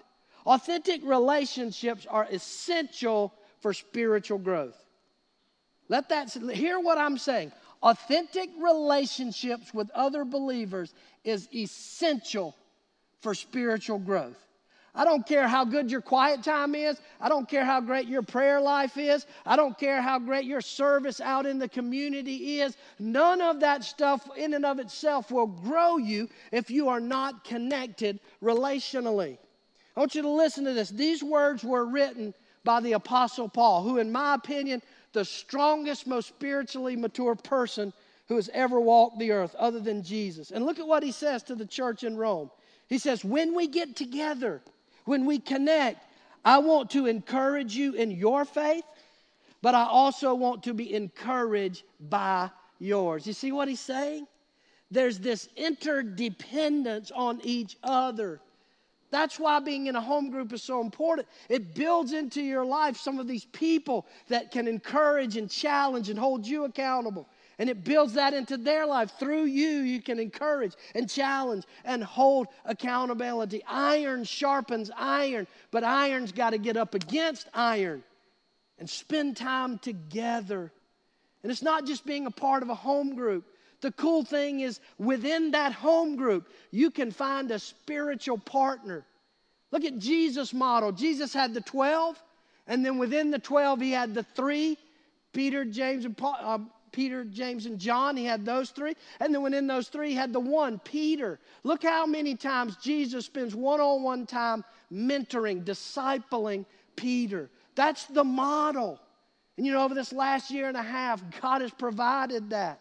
Authentic 0.47 1.03
relationships 1.05 2.07
are 2.09 2.27
essential 2.31 3.35
for 3.61 3.73
spiritual 3.73 4.39
growth. 4.39 4.77
Let 5.89 6.09
that 6.09 6.33
hear 6.33 6.81
what 6.81 6.99
I'm 6.99 7.19
saying. 7.19 7.53
Authentic 7.83 8.51
relationships 8.59 9.73
with 9.73 9.91
other 9.91 10.25
believers 10.25 10.93
is 11.23 11.49
essential 11.55 12.57
for 13.21 13.35
spiritual 13.35 13.99
growth. 13.99 14.48
I 14.99 15.05
don't 15.05 15.25
care 15.25 15.47
how 15.47 15.65
good 15.65 15.93
your 15.93 16.01
quiet 16.01 16.43
time 16.43 16.75
is. 16.75 17.01
I 17.21 17.29
don't 17.29 17.49
care 17.49 17.65
how 17.65 17.81
great 17.81 18.09
your 18.09 18.23
prayer 18.23 18.61
life 18.61 18.99
is. 18.99 19.27
I 19.47 19.55
don't 19.55 19.79
care 19.79 20.03
how 20.03 20.19
great 20.19 20.45
your 20.45 20.61
service 20.61 21.21
out 21.21 21.47
in 21.47 21.61
the 21.61 21.69
community 21.69 22.61
is. 22.61 22.77
None 22.99 23.41
of 23.41 23.61
that 23.61 23.85
stuff, 23.85 24.29
in 24.37 24.55
and 24.55 24.67
of 24.67 24.81
itself, 24.81 25.31
will 25.31 25.47
grow 25.47 25.99
you 25.99 26.29
if 26.51 26.69
you 26.69 26.89
are 26.89 26.99
not 26.99 27.45
connected 27.45 28.19
relationally. 28.43 29.39
I 29.97 30.01
want 30.01 30.17
you 30.17 30.23
to 30.23 30.29
listen 30.29 30.65
to 30.65 30.73
this. 30.73 30.91
These 30.91 31.23
words 31.23 31.63
were 31.63 31.87
written 31.87 32.35
by 32.65 32.81
the 32.81 32.95
Apostle 32.95 33.49
Paul, 33.49 33.85
who, 33.85 33.99
in 33.99 34.11
my 34.11 34.35
opinion, 34.35 34.83
the 35.13 35.25
strongest, 35.25 36.09
most 36.09 36.27
spiritually 36.27 36.97
mature 36.97 37.37
person 37.37 37.93
who 38.27 38.35
has 38.35 38.51
ever 38.53 38.81
walked 38.81 39.21
the 39.21 39.31
earth 39.31 39.55
other 39.55 39.79
than 39.79 40.03
Jesus. 40.03 40.51
And 40.51 40.67
look 40.67 40.81
at 40.81 40.89
what 40.89 41.05
he 41.05 41.13
says 41.13 41.45
to 41.45 41.55
the 41.55 41.67
church 41.67 42.03
in 42.03 42.17
Rome. 42.17 42.51
He 42.89 42.99
says, 42.99 43.25
When 43.25 43.55
we 43.55 43.69
get 43.69 43.95
together, 43.95 44.61
when 45.09 45.25
we 45.25 45.39
connect, 45.39 46.05
I 46.45 46.59
want 46.59 46.91
to 46.91 47.07
encourage 47.07 47.75
you 47.75 47.95
in 47.95 48.11
your 48.11 48.45
faith, 48.45 48.85
but 49.63 49.75
I 49.75 49.85
also 49.85 50.35
want 50.35 50.63
to 50.65 50.75
be 50.75 50.95
encouraged 50.95 51.85
by 51.99 52.51
yours. 52.79 53.27
You 53.27 53.33
see 53.33 53.51
what 53.51 53.69
he's 53.69 53.81
saying? 53.81 54.27
There's 54.91 55.19
this 55.19 55.49
interdependence 55.57 57.11
on 57.11 57.41
each 57.43 57.79
other. 57.83 58.41
That's 59.11 59.41
why 59.41 59.61
being 59.61 59.87
in 59.87 59.97
a 59.97 60.01
home 60.01 60.29
group 60.29 60.53
is 60.53 60.63
so 60.63 60.83
important. 60.83 61.27
It 61.49 61.75
builds 61.75 62.13
into 62.13 62.43
your 62.43 62.67
life 62.67 62.99
some 62.99 63.19
of 63.19 63.27
these 63.27 63.47
people 63.47 64.07
that 64.29 64.51
can 64.51 64.69
encourage 64.69 65.39
and 65.39 65.51
challenge 65.51 66.11
and 66.11 66.19
hold 66.19 66.47
you 66.47 66.65
accountable. 66.65 67.27
And 67.59 67.69
it 67.69 67.83
builds 67.83 68.15
that 68.15 68.35
into 68.35 68.57
their 68.57 68.87
life. 68.87 69.13
Through 69.19 69.45
you, 69.45 69.69
you 69.81 70.01
can 70.01 70.21
encourage 70.21 70.75
and 70.95 71.11
challenge 71.11 71.65
and 71.85 72.05
hold 72.05 72.47
accountability. 72.65 73.65
Iron 73.67 74.23
sharpens 74.25 74.91
iron, 74.97 75.49
but 75.73 75.83
iron's 75.83 76.31
got 76.31 76.51
to 76.51 76.59
get 76.59 76.77
up 76.77 76.95
against 76.95 77.49
iron 77.53 78.05
and 78.79 78.89
spend 78.89 79.37
time 79.37 79.79
together. 79.79 80.71
And 81.43 81.51
it's 81.51 81.63
not 81.63 81.85
just 81.85 82.07
being 82.07 82.27
a 82.27 82.31
part 82.31 82.63
of 82.63 82.69
a 82.69 82.75
home 82.75 83.17
group. 83.17 83.45
The 83.81 83.93
cool 83.93 84.25
thing 84.25 84.61
is, 84.61 84.81
within 84.99 85.53
that 85.53 85.73
home 85.73 86.17
group, 86.17 86.49
you 86.71 86.91
can 86.91 87.11
find 87.11 87.51
a 87.51 87.59
spiritual 87.59 88.39
partner. 88.39 89.05
Look 89.71 89.85
at 89.85 89.99
Jesus' 89.99 90.53
model. 90.53 90.93
Jesus 90.93 91.33
had 91.33 91.55
the 91.55 91.61
12, 91.61 92.21
and 92.67 92.85
then 92.85 92.99
within 92.99 93.31
the 93.31 93.39
12, 93.39 93.81
he 93.81 93.93
had 93.93 94.15
the 94.15 94.23
three 94.23 94.77
Peter, 95.33 95.65
James, 95.65 96.05
and 96.05 96.17
Paul, 96.17 96.37
uh, 96.41 96.59
Peter, 96.99 97.23
James, 97.23 97.67
and 97.67 97.79
John. 97.79 98.17
He 98.17 98.25
had 98.25 98.45
those 98.45 98.71
three. 98.71 98.97
And 99.21 99.33
then 99.33 99.41
within 99.41 99.69
those 99.69 99.87
three, 99.87 100.09
he 100.09 100.17
had 100.17 100.33
the 100.33 100.41
one, 100.41 100.81
Peter. 100.81 101.39
Look 101.63 101.85
how 101.85 102.07
many 102.07 102.35
times 102.35 102.77
Jesus 102.79 103.25
spends 103.25 103.55
one 103.55 103.81
on 103.81 104.03
one 104.03 104.27
time 104.27 104.65
mentoring, 104.93 105.63
discipling 105.63 106.67
Peter. 106.97 107.51
That's 107.77 108.07
the 108.07 108.25
model. 108.25 108.99
And 109.57 109.65
you 109.65 109.73
know, 109.73 109.85
over 109.85 109.95
this 109.95 110.13
last 110.13 110.51
year 110.51 110.67
and 110.67 110.77
a 110.77 110.83
half, 110.83 111.23
God 111.41 111.63
has 111.63 111.71
provided 111.71 112.51
that. 112.51 112.81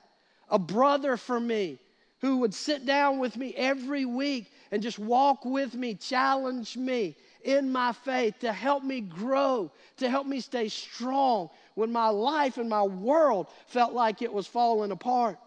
A 0.49 0.57
brother 0.57 1.15
for 1.15 1.39
me 1.39 1.77
who 2.19 2.37
would 2.37 2.55
sit 2.55 2.87
down 2.87 3.19
with 3.19 3.37
me 3.37 3.53
every 3.55 4.05
week 4.05 4.51
and 4.71 4.81
just 4.81 4.97
walk 4.97 5.45
with 5.45 5.75
me, 5.75 5.93
challenge 5.93 6.75
me 6.75 7.15
in 7.43 7.71
my 7.71 7.91
faith 7.91 8.39
to 8.39 8.51
help 8.51 8.83
me 8.83 9.01
grow, 9.01 9.71
to 9.97 10.09
help 10.09 10.27
me 10.27 10.39
stay 10.39 10.69
strong, 10.69 11.49
when 11.75 11.91
my 11.91 12.09
life 12.09 12.57
and 12.57 12.69
my 12.69 12.83
world 12.83 13.47
felt 13.67 13.93
like 13.93 14.21
it 14.21 14.31
was 14.31 14.47
falling 14.47 14.91
apart. 14.91 15.37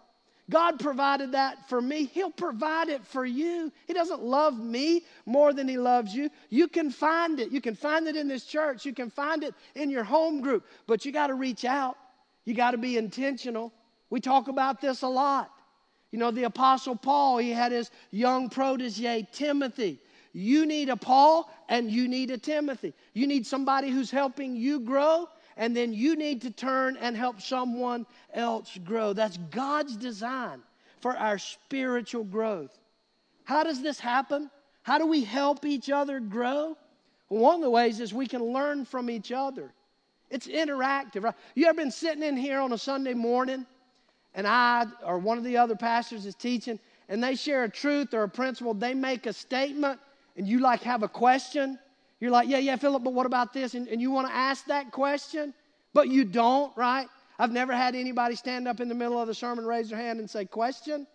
God 0.50 0.80
provided 0.80 1.32
that 1.32 1.68
for 1.68 1.80
me. 1.80 2.06
He'll 2.06 2.30
provide 2.30 2.88
it 2.88 3.06
for 3.06 3.24
you. 3.24 3.72
He 3.86 3.92
doesn't 3.92 4.22
love 4.22 4.58
me 4.58 5.04
more 5.24 5.52
than 5.52 5.68
He 5.68 5.78
loves 5.78 6.12
you. 6.12 6.28
You 6.48 6.66
can 6.66 6.90
find 6.90 7.38
it. 7.38 7.52
You 7.52 7.60
can 7.60 7.76
find 7.76 8.08
it 8.08 8.16
in 8.16 8.26
this 8.26 8.44
church. 8.44 8.84
You 8.84 8.92
can 8.92 9.10
find 9.10 9.44
it 9.44 9.54
in 9.76 9.90
your 9.90 10.02
home 10.02 10.40
group. 10.40 10.66
But 10.88 11.04
you 11.04 11.12
got 11.12 11.28
to 11.28 11.34
reach 11.34 11.64
out. 11.64 11.96
You 12.44 12.54
got 12.54 12.72
to 12.72 12.78
be 12.78 12.98
intentional. 12.98 13.72
We 14.10 14.20
talk 14.20 14.48
about 14.48 14.80
this 14.80 15.02
a 15.02 15.08
lot. 15.08 15.52
You 16.10 16.18
know, 16.18 16.32
the 16.32 16.44
Apostle 16.44 16.96
Paul, 16.96 17.38
he 17.38 17.50
had 17.50 17.70
his 17.70 17.90
young 18.10 18.50
protege, 18.50 19.28
Timothy. 19.32 20.00
You 20.32 20.66
need 20.66 20.88
a 20.88 20.96
Paul 20.96 21.50
and 21.68 21.90
you 21.90 22.08
need 22.08 22.30
a 22.30 22.38
Timothy. 22.38 22.94
You 23.14 23.26
need 23.26 23.46
somebody 23.46 23.90
who's 23.90 24.10
helping 24.10 24.54
you 24.54 24.80
grow 24.80 25.28
and 25.56 25.76
then 25.76 25.92
you 25.92 26.16
need 26.16 26.42
to 26.42 26.50
turn 26.50 26.96
and 26.96 27.16
help 27.16 27.40
someone 27.40 28.06
else 28.32 28.78
grow. 28.84 29.12
That's 29.12 29.36
God's 29.50 29.96
design 29.96 30.62
for 31.00 31.16
our 31.16 31.38
spiritual 31.38 32.24
growth. 32.24 32.78
How 33.44 33.64
does 33.64 33.82
this 33.82 33.98
happen? 33.98 34.50
How 34.82 34.98
do 34.98 35.06
we 35.06 35.24
help 35.24 35.64
each 35.64 35.90
other 35.90 36.20
grow? 36.20 36.76
One 37.28 37.56
of 37.56 37.60
the 37.60 37.70
ways 37.70 38.00
is 38.00 38.14
we 38.14 38.26
can 38.26 38.42
learn 38.42 38.84
from 38.84 39.10
each 39.10 39.32
other. 39.32 39.72
It's 40.30 40.46
interactive, 40.46 41.24
right? 41.24 41.34
You 41.54 41.66
ever 41.66 41.76
been 41.76 41.90
sitting 41.90 42.22
in 42.22 42.36
here 42.36 42.60
on 42.60 42.72
a 42.72 42.78
Sunday 42.78 43.14
morning 43.14 43.66
and 44.34 44.46
I 44.46 44.86
or 45.04 45.18
one 45.18 45.38
of 45.38 45.44
the 45.44 45.56
other 45.56 45.74
pastors 45.74 46.24
is 46.24 46.36
teaching 46.36 46.78
and 47.08 47.22
they 47.22 47.34
share 47.34 47.64
a 47.64 47.68
truth 47.68 48.14
or 48.14 48.22
a 48.22 48.28
principle, 48.28 48.72
they 48.72 48.94
make 48.94 49.26
a 49.26 49.32
statement 49.32 49.98
and 50.36 50.46
you 50.46 50.60
like 50.60 50.82
have 50.82 51.02
a 51.02 51.08
question 51.08 51.78
you're 52.20 52.30
like, 52.30 52.48
yeah, 52.48 52.58
yeah, 52.58 52.76
Philip, 52.76 53.02
but 53.02 53.14
what 53.14 53.26
about 53.26 53.54
this? 53.54 53.74
And, 53.74 53.88
and 53.88 54.00
you 54.00 54.10
want 54.10 54.28
to 54.28 54.34
ask 54.34 54.66
that 54.66 54.92
question, 54.92 55.54
but 55.94 56.08
you 56.08 56.24
don't, 56.24 56.76
right? 56.76 57.08
I've 57.38 57.50
never 57.50 57.74
had 57.74 57.96
anybody 57.96 58.36
stand 58.36 58.68
up 58.68 58.80
in 58.80 58.88
the 58.88 58.94
middle 58.94 59.18
of 59.18 59.26
the 59.26 59.34
sermon, 59.34 59.64
raise 59.64 59.88
their 59.88 59.98
hand, 59.98 60.20
and 60.20 60.28
say, 60.28 60.44
question. 60.44 61.06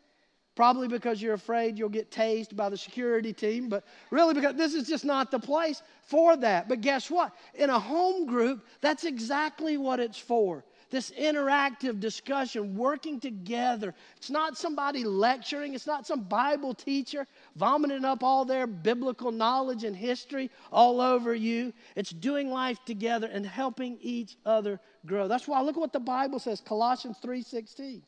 Probably 0.56 0.88
because 0.88 1.21
you're 1.21 1.34
afraid 1.34 1.78
you'll 1.78 1.89
get 1.89 2.10
tased 2.10 2.56
by 2.56 2.69
the 2.69 2.78
security 2.78 3.34
team, 3.34 3.67
but 3.69 3.84
really 4.10 4.34
because 4.34 4.56
this 4.56 4.73
is 4.73 4.88
just 4.88 5.04
not 5.06 5.30
the 5.30 5.38
place 5.38 5.84
for 6.01 6.38
that. 6.38 6.69
But 6.69 6.82
guess 6.82 7.12
what? 7.12 7.34
In 7.56 7.69
a 7.69 7.78
home 7.78 8.25
group, 8.25 8.65
that's 8.80 9.04
exactly 9.04 9.78
what 9.78 9.99
it's 9.99 10.17
for 10.17 10.63
this 10.89 11.12
interactive 11.12 12.00
discussion, 12.00 12.76
working 12.76 13.19
together. 13.19 13.93
It's 14.17 14.30
not 14.30 14.58
somebody 14.58 15.04
lecturing, 15.04 15.74
it's 15.74 15.88
not 15.88 16.08
some 16.08 16.21
Bible 16.21 16.74
teacher 16.74 17.28
vomiting 17.56 18.06
up 18.06 18.24
all 18.24 18.45
their 18.45 18.67
biblical 18.67 19.32
knowledge 19.32 19.84
and 19.84 19.95
history 19.95 20.50
all 20.71 21.02
over 21.02 21.34
you. 21.34 21.74
It's 21.95 22.12
doing 22.12 22.50
life 22.50 22.84
together 22.86 23.28
and 23.28 23.45
helping 23.45 23.98
each 24.02 24.38
other 24.45 24.80
grow. 25.06 25.28
That's 25.28 25.48
why 25.48 25.62
look 25.62 25.78
what 25.78 25.93
the 25.93 26.00
Bible 26.00 26.39
says, 26.39 26.62
Colossians 26.62 27.17
3:16. 27.21 28.02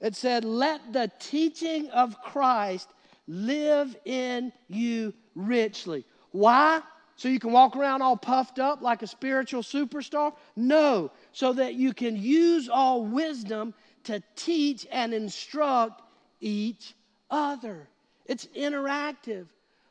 It 0.00 0.14
said, 0.14 0.44
"Let 0.44 0.92
the 0.92 1.10
teaching 1.18 1.88
of 1.90 2.20
Christ 2.20 2.88
live 3.26 3.96
in 4.04 4.52
you 4.68 5.14
richly." 5.34 6.04
Why? 6.32 6.82
So 7.16 7.28
you 7.28 7.40
can 7.40 7.50
walk 7.50 7.76
around 7.76 8.02
all 8.02 8.16
puffed 8.16 8.58
up 8.58 8.82
like 8.82 9.00
a 9.00 9.06
spiritual 9.06 9.62
superstar? 9.62 10.34
No, 10.54 11.10
so 11.36 11.52
that 11.52 11.74
you 11.74 11.92
can 11.92 12.16
use 12.16 12.70
all 12.70 13.04
wisdom 13.04 13.74
to 14.04 14.22
teach 14.36 14.86
and 14.90 15.12
instruct 15.12 16.00
each 16.40 16.94
other. 17.30 17.86
It's 18.24 18.46
interactive. 18.56 19.44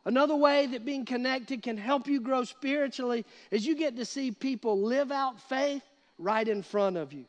Another 0.05 0.35
way 0.35 0.65
that 0.65 0.85
being 0.85 1.05
connected 1.05 1.61
can 1.61 1.77
help 1.77 2.07
you 2.07 2.19
grow 2.19 2.45
spiritually 2.45 3.25
is 3.51 3.63
you 3.63 3.75
get 3.75 3.95
to 3.97 4.05
see 4.05 4.31
people 4.31 4.81
live 4.81 5.11
out 5.11 5.39
faith 5.39 5.83
right 6.17 6.47
in 6.47 6.63
front 6.63 6.97
of 6.97 7.13
you. 7.13 7.25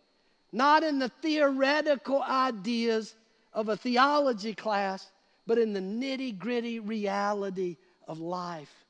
Not 0.51 0.83
in 0.83 0.99
the 0.99 1.11
theoretical 1.21 2.23
ideas 2.23 3.15
of 3.53 3.69
a 3.69 3.77
theology 3.77 4.55
class, 4.55 5.11
but 5.47 5.59
in 5.59 5.75
the 5.75 5.81
nitty 5.81 6.39
gritty 6.39 6.81
reality 6.81 7.77
of 8.09 8.19
life. 8.19 8.86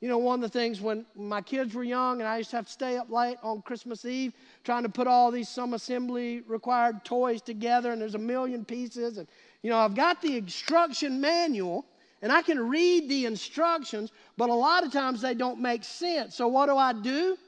You 0.00 0.08
know, 0.08 0.18
one 0.18 0.42
of 0.42 0.52
the 0.52 0.58
things 0.58 0.80
when 0.80 1.06
my 1.14 1.40
kids 1.40 1.74
were 1.74 1.82
young 1.82 2.20
and 2.20 2.28
I 2.28 2.38
used 2.38 2.50
to 2.50 2.56
have 2.56 2.66
to 2.66 2.72
stay 2.72 2.98
up 2.98 3.10
late 3.10 3.38
on 3.42 3.62
Christmas 3.62 4.04
Eve 4.04 4.34
trying 4.62 4.82
to 4.82 4.90
put 4.90 5.06
all 5.06 5.30
these 5.30 5.48
some 5.48 5.72
assembly 5.72 6.42
required 6.46 7.02
toys 7.04 7.40
together, 7.40 7.92
and 7.92 8.00
there's 8.00 8.14
a 8.14 8.18
million 8.18 8.64
pieces. 8.64 9.16
And, 9.16 9.26
you 9.62 9.70
know, 9.70 9.78
I've 9.78 9.94
got 9.94 10.20
the 10.20 10.36
instruction 10.36 11.20
manual 11.20 11.86
and 12.22 12.30
I 12.30 12.42
can 12.42 12.58
read 12.58 13.08
the 13.08 13.24
instructions, 13.26 14.10
but 14.36 14.48
a 14.50 14.54
lot 14.54 14.84
of 14.84 14.92
times 14.92 15.20
they 15.20 15.34
don't 15.34 15.60
make 15.60 15.84
sense. 15.84 16.34
So 16.34 16.48
what 16.48 16.66
do 16.66 16.76
I 16.76 16.92
do? 16.92 17.38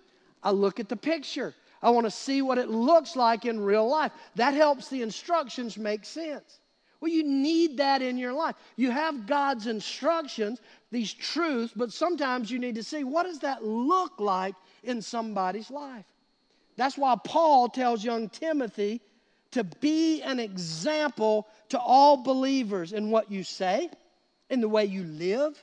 I 0.42 0.50
look 0.50 0.80
at 0.80 0.88
the 0.88 0.96
picture. 0.96 1.54
I 1.82 1.90
want 1.90 2.06
to 2.06 2.10
see 2.10 2.42
what 2.42 2.58
it 2.58 2.68
looks 2.68 3.14
like 3.14 3.44
in 3.44 3.60
real 3.60 3.88
life. 3.88 4.12
That 4.36 4.54
helps 4.54 4.88
the 4.88 5.02
instructions 5.02 5.76
make 5.76 6.04
sense. 6.04 6.60
Well, 7.00 7.10
you 7.10 7.22
need 7.22 7.76
that 7.78 8.02
in 8.02 8.18
your 8.18 8.32
life. 8.32 8.56
You 8.76 8.90
have 8.90 9.26
God's 9.26 9.68
instructions, 9.68 10.60
these 10.90 11.12
truths, 11.12 11.72
but 11.76 11.92
sometimes 11.92 12.50
you 12.50 12.58
need 12.58 12.76
to 12.76 12.82
see 12.82 13.04
what 13.04 13.24
does 13.24 13.40
that 13.40 13.64
look 13.64 14.18
like 14.18 14.54
in 14.82 15.02
somebody's 15.02 15.70
life. 15.70 16.06
That's 16.76 16.96
why 16.96 17.16
Paul 17.24 17.68
tells 17.68 18.04
young 18.04 18.28
Timothy 18.28 19.00
to 19.50 19.64
be 19.64 20.22
an 20.22 20.38
example 20.38 21.46
to 21.70 21.78
all 21.78 22.18
believers 22.18 22.92
in 22.92 23.10
what 23.10 23.30
you 23.30 23.42
say, 23.42 23.90
in 24.50 24.60
the 24.60 24.68
way 24.68 24.84
you 24.84 25.02
live, 25.04 25.62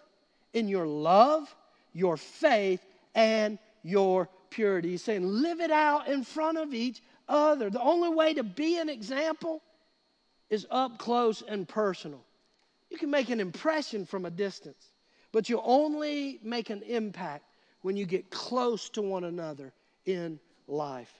in 0.53 0.67
your 0.67 0.85
love, 0.85 1.53
your 1.93 2.17
faith, 2.17 2.85
and 3.13 3.57
your 3.83 4.29
purity. 4.49 4.91
He's 4.91 5.03
saying, 5.03 5.25
live 5.25 5.59
it 5.59 5.71
out 5.71 6.07
in 6.07 6.23
front 6.23 6.57
of 6.57 6.73
each 6.73 7.01
other. 7.27 7.69
The 7.69 7.81
only 7.81 8.09
way 8.09 8.33
to 8.33 8.43
be 8.43 8.77
an 8.77 8.89
example 8.89 9.61
is 10.49 10.67
up 10.69 10.97
close 10.97 11.41
and 11.47 11.67
personal. 11.67 12.23
You 12.89 12.97
can 12.97 13.09
make 13.09 13.29
an 13.29 13.39
impression 13.39 14.05
from 14.05 14.25
a 14.25 14.29
distance, 14.29 14.91
but 15.35 15.49
you 15.49 15.59
only 15.65 16.39
make 16.43 16.69
an 16.69 16.81
impact 16.83 17.43
when 17.81 17.97
you 17.97 18.05
get 18.05 18.29
close 18.29 18.87
to 18.87 19.01
one 19.01 19.25
another 19.25 19.73
in 20.05 20.39
life. 20.65 21.13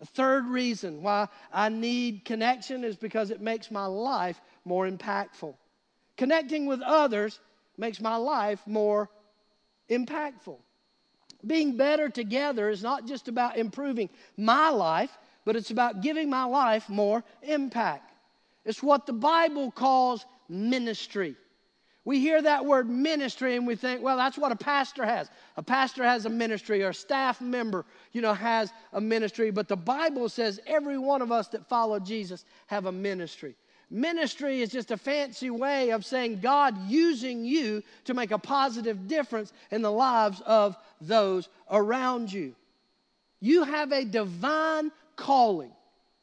A 0.00 0.04
third 0.04 0.46
reason 0.46 1.00
why 1.00 1.28
I 1.52 1.68
need 1.68 2.24
connection 2.24 2.82
is 2.82 2.96
because 2.96 3.30
it 3.30 3.40
makes 3.40 3.70
my 3.70 3.86
life 3.86 4.40
more 4.64 4.90
impactful. 4.90 5.54
Connecting 6.16 6.66
with 6.66 6.82
others 6.82 7.38
makes 7.78 8.00
my 8.00 8.16
life 8.16 8.60
more 8.66 9.08
impactful. 9.88 10.58
Being 11.46 11.76
better 11.76 12.08
together 12.08 12.68
is 12.68 12.82
not 12.82 13.06
just 13.06 13.28
about 13.28 13.58
improving 13.58 14.10
my 14.36 14.70
life, 14.70 15.16
but 15.44 15.54
it's 15.54 15.70
about 15.70 16.00
giving 16.00 16.28
my 16.28 16.46
life 16.46 16.88
more 16.88 17.22
impact. 17.44 18.10
It's 18.64 18.82
what 18.82 19.06
the 19.06 19.12
Bible 19.12 19.70
calls 19.70 20.26
ministry. 20.48 21.36
We 22.06 22.20
hear 22.20 22.40
that 22.40 22.64
word 22.64 22.88
ministry 22.88 23.56
and 23.56 23.66
we 23.66 23.74
think, 23.74 24.00
well, 24.00 24.16
that's 24.16 24.38
what 24.38 24.52
a 24.52 24.56
pastor 24.56 25.04
has. 25.04 25.28
A 25.56 25.62
pastor 25.62 26.04
has 26.04 26.24
a 26.24 26.30
ministry 26.30 26.84
or 26.84 26.90
a 26.90 26.94
staff 26.94 27.40
member, 27.40 27.84
you 28.12 28.22
know, 28.22 28.32
has 28.32 28.72
a 28.92 29.00
ministry. 29.00 29.50
But 29.50 29.66
the 29.66 29.76
Bible 29.76 30.28
says 30.28 30.60
every 30.68 30.98
one 30.98 31.20
of 31.20 31.32
us 31.32 31.48
that 31.48 31.68
follow 31.68 31.98
Jesus 31.98 32.44
have 32.68 32.86
a 32.86 32.92
ministry. 32.92 33.56
Ministry 33.90 34.62
is 34.62 34.70
just 34.70 34.92
a 34.92 34.96
fancy 34.96 35.50
way 35.50 35.90
of 35.90 36.06
saying 36.06 36.38
God 36.38 36.76
using 36.86 37.44
you 37.44 37.82
to 38.04 38.14
make 38.14 38.30
a 38.30 38.38
positive 38.38 39.08
difference 39.08 39.52
in 39.72 39.82
the 39.82 39.90
lives 39.90 40.40
of 40.46 40.76
those 41.00 41.48
around 41.72 42.32
you. 42.32 42.54
You 43.40 43.64
have 43.64 43.90
a 43.90 44.04
divine 44.04 44.92
calling 45.16 45.72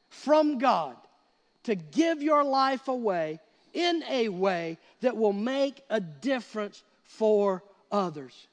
from 0.08 0.60
God 0.60 0.96
to 1.64 1.76
give 1.76 2.24
your 2.24 2.46
life 2.46 2.88
away 2.88 3.42
in 3.74 4.04
a 4.10 4.30
way 4.30 4.78
that 5.02 5.18
will 5.18 5.34
make 5.34 5.82
a 5.90 6.00
difference 6.00 6.84
for 7.04 7.64
others. 7.92 8.48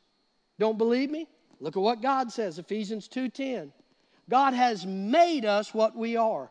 Don't 0.59 0.78
believe 0.78 1.11
me? 1.11 1.28
Look 1.61 1.76
at 1.76 1.83
what 1.83 2.02
God 2.02 2.33
says, 2.33 2.59
Ephesians 2.59 3.09
2:10. 3.09 3.72
God 4.28 4.54
has 4.54 4.87
made 4.87 5.44
us 5.44 5.74
what 5.74 5.96
we 5.96 6.16
are. 6.16 6.50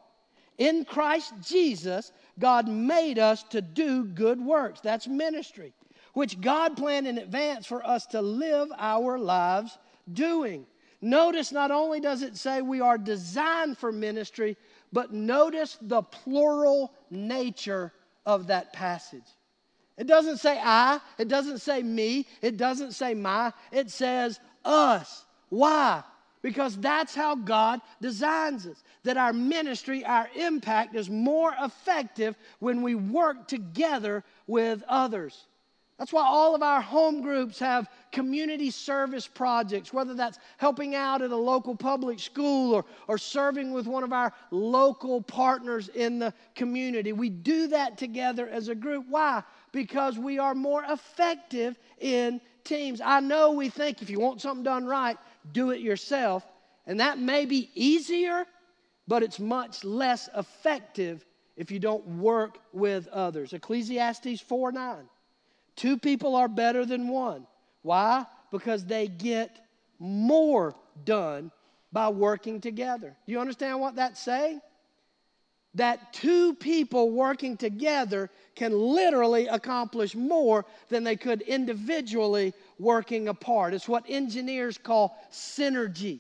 In 0.58 0.84
Christ 0.84 1.34
Jesus, 1.42 2.12
God 2.38 2.68
made 2.68 3.18
us 3.18 3.44
to 3.44 3.62
do 3.62 4.04
good 4.04 4.42
works. 4.42 4.82
That's 4.82 5.08
ministry, 5.08 5.74
which 6.14 6.42
God 6.42 6.76
planned 6.76 7.08
in 7.08 7.18
advance 7.18 7.66
for 7.66 7.86
us 7.86 8.06
to 8.08 8.22
live 8.22 8.70
our 8.78 9.18
lives 9.18 9.78
doing. 10.12 10.68
Notice 11.02 11.54
not 11.54 11.72
only 11.72 12.02
does 12.02 12.22
it 12.24 12.36
say 12.36 12.62
we 12.62 12.82
are 12.82 12.98
designed 12.98 13.78
for 13.78 13.92
ministry, 13.92 14.58
but 14.92 15.14
notice 15.14 15.78
the 15.82 16.02
plural 16.02 16.94
nature 17.10 17.94
of 18.30 18.46
that 18.46 18.72
passage. 18.72 19.26
It 19.98 20.06
doesn't 20.06 20.38
say 20.38 20.62
I, 20.64 21.00
it 21.18 21.28
doesn't 21.28 21.58
say 21.60 21.82
me, 21.82 22.28
it 22.44 22.58
doesn't 22.58 22.92
say 22.92 23.16
my, 23.16 23.52
it 23.72 23.90
says 23.90 24.40
us. 24.64 25.26
Why? 25.50 26.04
Because 26.44 26.78
that's 26.78 27.16
how 27.16 27.34
God 27.36 27.82
designs 28.00 28.68
us. 28.68 28.84
That 29.04 29.18
our 29.18 29.34
ministry, 29.34 30.06
our 30.06 30.30
impact 30.36 30.96
is 30.96 31.10
more 31.10 31.56
effective 31.60 32.38
when 32.60 32.84
we 32.84 32.94
work 32.94 33.48
together 33.48 34.24
with 34.46 34.84
others. 34.88 35.48
That's 36.00 36.14
why 36.14 36.26
all 36.26 36.56
of 36.56 36.64
our 36.64 36.80
home 36.80 37.22
groups 37.22 37.60
have 37.60 37.90
community 38.14 38.72
service 38.72 39.28
projects, 39.28 39.92
whether 39.92 40.14
that's 40.14 40.40
helping 40.56 40.96
out 40.96 41.22
at 41.22 41.32
a 41.32 41.36
local 41.36 41.76
public 41.76 42.22
school 42.22 42.74
or, 42.74 42.86
or 43.10 43.18
serving 43.18 43.74
with 43.74 43.86
one 43.86 44.06
of 44.06 44.14
our 44.14 44.32
local 44.50 45.22
partners 45.22 45.90
in 45.90 46.18
the 46.18 46.34
community. 46.56 47.12
We 47.12 47.30
do 47.30 47.68
that 47.68 47.98
together 47.98 48.48
as 48.48 48.70
a 48.70 48.76
group. 48.76 49.08
Why? 49.10 49.44
Because 49.74 50.18
we 50.18 50.40
are 50.40 50.56
more 50.56 50.86
effective 50.88 51.78
in 52.00 52.40
teams. 52.64 53.02
I 53.04 53.20
know 53.20 53.52
we 53.52 53.68
think 53.68 54.02
if 54.02 54.10
you 54.10 54.22
want 54.22 54.40
something 54.40 54.64
done 54.64 54.86
right, 54.86 55.18
do 55.52 55.72
it 55.72 55.82
yourself. 55.82 56.48
And 56.88 57.02
that 57.02 57.20
may 57.20 57.46
be 57.46 57.72
easier, 57.76 58.46
but 59.06 59.22
it's 59.22 59.38
much 59.38 59.84
less 59.84 60.30
effective 60.34 61.26
if 61.58 61.72
you 61.72 61.80
don't 61.80 62.08
work 62.20 62.58
with 62.72 63.10
others. 63.10 63.52
Ecclesiastes 63.52 64.40
4 64.40 64.72
9. 64.72 65.10
Two 65.80 65.98
people 65.98 66.36
are 66.36 66.50
better 66.50 66.86
than 66.86 67.08
one. 67.08 67.48
Why? 67.84 68.26
Because 68.52 68.84
they 68.84 69.08
get 69.08 69.66
more 69.98 70.76
done 71.06 71.52
by 71.94 72.10
working 72.10 72.60
together. 72.60 73.16
Do 73.26 73.32
you 73.32 73.40
understand 73.40 73.80
what 73.80 73.96
that's 73.96 74.20
saying? 74.20 74.60
That 75.76 76.12
two 76.12 76.54
people 76.56 77.12
working 77.12 77.56
together 77.56 78.30
can 78.56 78.78
literally 78.78 79.48
accomplish 79.48 80.16
more 80.16 80.66
than 80.90 81.06
they 81.06 81.16
could 81.16 81.44
individually 81.44 82.54
working 82.78 83.30
apart. 83.30 83.74
It's 83.74 83.88
what 83.88 84.04
engineers 84.10 84.78
call 84.78 85.16
synergy. 85.32 86.20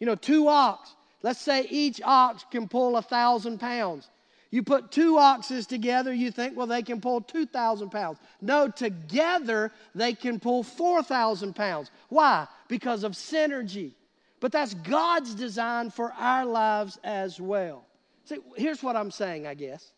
You 0.00 0.06
know, 0.06 0.14
two 0.14 0.48
ox, 0.48 0.94
let's 1.22 1.42
say 1.42 1.66
each 1.68 2.00
ox 2.02 2.42
can 2.50 2.68
pull 2.68 2.96
a 2.96 3.02
thousand 3.02 3.60
pounds. 3.60 4.08
You 4.54 4.62
put 4.62 4.92
two 4.92 5.18
oxes 5.18 5.66
together, 5.66 6.14
you 6.14 6.30
think, 6.30 6.56
well, 6.56 6.68
they 6.68 6.82
can 6.82 7.00
pull 7.00 7.20
2,000 7.20 7.90
pounds. 7.90 8.20
No, 8.40 8.68
together 8.68 9.72
they 9.96 10.12
can 10.14 10.38
pull 10.38 10.62
4,000 10.62 11.56
pounds. 11.56 11.90
Why? 12.08 12.46
Because 12.68 13.02
of 13.02 13.14
synergy. 13.14 13.94
But 14.38 14.52
that's 14.52 14.74
God's 14.74 15.34
design 15.34 15.90
for 15.90 16.12
our 16.12 16.46
lives 16.46 17.00
as 17.02 17.40
well. 17.40 17.84
See, 18.26 18.36
here's 18.54 18.80
what 18.80 18.94
I'm 18.94 19.10
saying, 19.10 19.44
I 19.44 19.54
guess. 19.54 19.90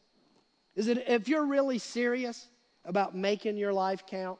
Is 0.75 0.87
that 0.87 1.13
if 1.13 1.29
you're 1.29 1.45
really 1.45 1.79
serious 1.79 2.49
about 2.87 3.15
making 3.15 3.59
your 3.59 3.75
life 3.75 4.05
count, 4.07 4.39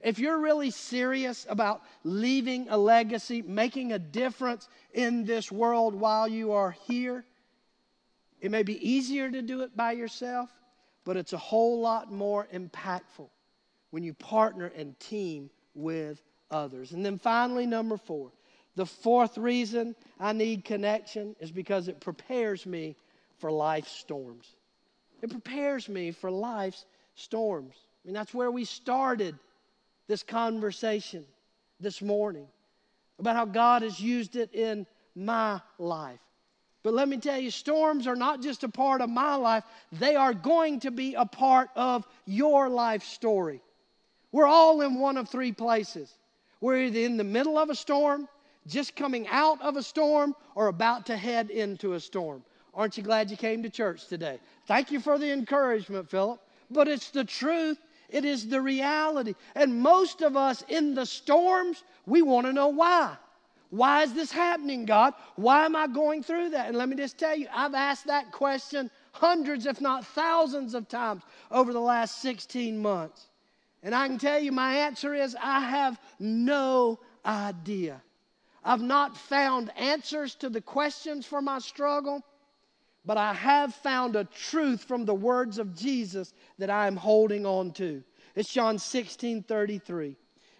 if 0.00 0.20
you're 0.20 0.38
really 0.38 0.70
serious 0.70 1.44
about 1.50 1.82
leaving 2.04 2.68
a 2.68 2.78
legacy, 2.78 3.42
making 3.42 3.94
a 3.94 3.98
difference 3.98 4.68
in 4.94 5.24
this 5.24 5.50
world 5.50 5.96
while 5.96 6.28
you 6.28 6.52
are 6.52 6.70
here, 6.86 7.24
it 8.40 8.50
may 8.50 8.62
be 8.62 8.88
easier 8.88 9.30
to 9.30 9.42
do 9.42 9.60
it 9.62 9.76
by 9.76 9.92
yourself, 9.92 10.50
but 11.04 11.16
it's 11.16 11.32
a 11.32 11.38
whole 11.38 11.80
lot 11.80 12.12
more 12.12 12.48
impactful 12.52 13.28
when 13.90 14.02
you 14.02 14.14
partner 14.14 14.72
and 14.76 14.98
team 15.00 15.50
with 15.74 16.22
others. 16.50 16.92
And 16.92 17.04
then 17.04 17.18
finally, 17.18 17.66
number 17.66 17.96
four, 17.96 18.32
the 18.76 18.86
fourth 18.86 19.36
reason 19.36 19.94
I 20.18 20.32
need 20.32 20.64
connection 20.64 21.36
is 21.40 21.50
because 21.50 21.88
it 21.88 22.00
prepares 22.00 22.66
me 22.66 22.96
for 23.38 23.50
life's 23.50 23.90
storms. 23.90 24.46
It 25.22 25.30
prepares 25.30 25.88
me 25.88 26.12
for 26.12 26.30
life's 26.30 26.86
storms. 27.14 27.74
I 27.76 28.08
mean, 28.08 28.14
that's 28.14 28.32
where 28.32 28.50
we 28.50 28.64
started 28.64 29.38
this 30.06 30.22
conversation 30.22 31.24
this 31.78 32.00
morning 32.00 32.46
about 33.18 33.36
how 33.36 33.44
God 33.44 33.82
has 33.82 34.00
used 34.00 34.36
it 34.36 34.54
in 34.54 34.86
my 35.14 35.60
life. 35.78 36.20
But 36.82 36.94
let 36.94 37.08
me 37.08 37.18
tell 37.18 37.38
you, 37.38 37.50
storms 37.50 38.06
are 38.06 38.16
not 38.16 38.42
just 38.42 38.64
a 38.64 38.68
part 38.68 39.00
of 39.00 39.10
my 39.10 39.34
life, 39.34 39.64
they 39.92 40.16
are 40.16 40.32
going 40.32 40.80
to 40.80 40.90
be 40.90 41.14
a 41.14 41.26
part 41.26 41.68
of 41.76 42.06
your 42.24 42.68
life 42.68 43.02
story. 43.02 43.60
We're 44.32 44.46
all 44.46 44.80
in 44.80 44.98
one 44.98 45.16
of 45.16 45.28
three 45.28 45.52
places. 45.52 46.12
We're 46.60 46.84
either 46.84 47.00
in 47.00 47.16
the 47.16 47.24
middle 47.24 47.58
of 47.58 47.68
a 47.68 47.74
storm, 47.74 48.28
just 48.66 48.96
coming 48.96 49.26
out 49.28 49.60
of 49.60 49.76
a 49.76 49.82
storm, 49.82 50.34
or 50.54 50.68
about 50.68 51.06
to 51.06 51.16
head 51.16 51.50
into 51.50 51.94
a 51.94 52.00
storm. 52.00 52.42
Aren't 52.72 52.96
you 52.96 53.02
glad 53.02 53.30
you 53.30 53.36
came 53.36 53.62
to 53.62 53.70
church 53.70 54.06
today? 54.06 54.38
Thank 54.66 54.90
you 54.90 55.00
for 55.00 55.18
the 55.18 55.32
encouragement, 55.32 56.08
Philip. 56.08 56.40
But 56.70 56.86
it's 56.88 57.10
the 57.10 57.24
truth, 57.24 57.78
it 58.08 58.24
is 58.24 58.48
the 58.48 58.60
reality. 58.60 59.34
And 59.54 59.80
most 59.80 60.22
of 60.22 60.36
us 60.36 60.62
in 60.68 60.94
the 60.94 61.06
storms, 61.06 61.82
we 62.06 62.22
want 62.22 62.46
to 62.46 62.52
know 62.52 62.68
why. 62.68 63.16
Why 63.70 64.02
is 64.02 64.12
this 64.12 64.32
happening, 64.32 64.84
God? 64.84 65.14
Why 65.36 65.64
am 65.64 65.76
I 65.76 65.86
going 65.86 66.24
through 66.24 66.50
that? 66.50 66.68
And 66.68 66.76
let 66.76 66.88
me 66.88 66.96
just 66.96 67.18
tell 67.18 67.36
you, 67.36 67.46
I've 67.54 67.74
asked 67.74 68.06
that 68.06 68.32
question 68.32 68.90
hundreds, 69.12 69.64
if 69.66 69.80
not 69.80 70.04
thousands 70.04 70.74
of 70.74 70.88
times 70.88 71.22
over 71.50 71.72
the 71.72 71.80
last 71.80 72.20
16 72.20 72.76
months. 72.76 73.28
And 73.82 73.94
I 73.94 74.08
can 74.08 74.18
tell 74.18 74.40
you, 74.40 74.50
my 74.50 74.74
answer 74.74 75.14
is 75.14 75.36
I 75.40 75.60
have 75.60 76.00
no 76.18 76.98
idea. 77.24 78.02
I've 78.64 78.82
not 78.82 79.16
found 79.16 79.70
answers 79.76 80.34
to 80.36 80.50
the 80.50 80.60
questions 80.60 81.24
for 81.24 81.40
my 81.40 81.60
struggle, 81.60 82.22
but 83.06 83.16
I 83.16 83.32
have 83.32 83.74
found 83.74 84.16
a 84.16 84.24
truth 84.24 84.82
from 84.82 85.04
the 85.04 85.14
words 85.14 85.58
of 85.58 85.74
Jesus 85.74 86.34
that 86.58 86.70
I 86.70 86.86
am 86.88 86.96
holding 86.96 87.46
on 87.46 87.70
to. 87.74 88.02
It's 88.34 88.52
John 88.52 88.78
16 88.78 89.44
33. 89.44 90.16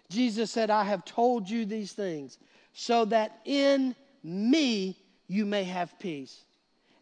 Jesus 0.09 0.51
said, 0.51 0.69
I 0.69 0.83
have 0.83 1.05
told 1.05 1.49
you 1.49 1.65
these 1.65 1.93
things 1.93 2.37
so 2.73 3.05
that 3.05 3.39
in 3.45 3.95
me 4.23 4.97
you 5.27 5.45
may 5.45 5.63
have 5.63 5.97
peace. 5.99 6.43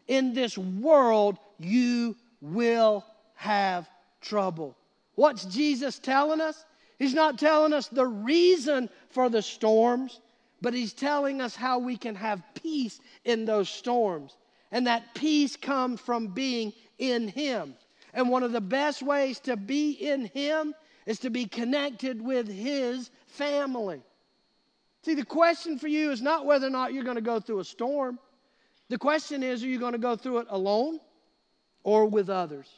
In 0.08 0.34
this 0.34 0.56
world 0.56 1.38
you 1.58 2.16
will 2.40 3.04
have 3.34 3.88
trouble. 4.20 4.76
What's 5.14 5.44
Jesus 5.44 5.98
telling 5.98 6.40
us? 6.40 6.64
He's 6.98 7.14
not 7.14 7.38
telling 7.38 7.72
us 7.72 7.88
the 7.88 8.06
reason 8.06 8.88
for 9.08 9.28
the 9.28 9.42
storms, 9.42 10.20
but 10.60 10.74
he's 10.74 10.92
telling 10.92 11.40
us 11.40 11.56
how 11.56 11.78
we 11.78 11.96
can 11.96 12.14
have 12.14 12.42
peace 12.54 13.00
in 13.24 13.44
those 13.44 13.68
storms. 13.68 14.36
And 14.70 14.86
that 14.86 15.14
peace 15.14 15.56
comes 15.56 16.00
from 16.00 16.28
being 16.28 16.72
in 16.98 17.28
him. 17.28 17.74
And 18.12 18.28
one 18.28 18.42
of 18.42 18.52
the 18.52 18.60
best 18.60 19.02
ways 19.02 19.40
to 19.40 19.56
be 19.56 19.92
in 19.92 20.26
him 20.26 20.74
is 21.06 21.20
to 21.20 21.30
be 21.30 21.46
connected 21.46 22.20
with 22.20 22.48
his 22.48 23.10
family. 23.26 24.02
See, 25.02 25.14
the 25.14 25.24
question 25.24 25.78
for 25.78 25.88
you 25.88 26.10
is 26.10 26.20
not 26.20 26.44
whether 26.44 26.66
or 26.66 26.70
not 26.70 26.92
you're 26.92 27.04
going 27.04 27.16
to 27.16 27.22
go 27.22 27.40
through 27.40 27.60
a 27.60 27.64
storm. 27.64 28.18
The 28.88 28.98
question 28.98 29.42
is, 29.42 29.62
are 29.62 29.68
you 29.68 29.78
going 29.78 29.92
to 29.92 29.98
go 29.98 30.16
through 30.16 30.38
it 30.38 30.46
alone 30.50 31.00
or 31.84 32.06
with 32.06 32.28
others? 32.28 32.68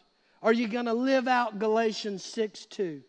Are 0.42 0.52
you 0.52 0.68
going 0.68 0.86
to 0.86 0.94
live 0.94 1.26
out 1.26 1.58
Galatians 1.58 2.24
6 2.24 2.66
2? 2.66 3.02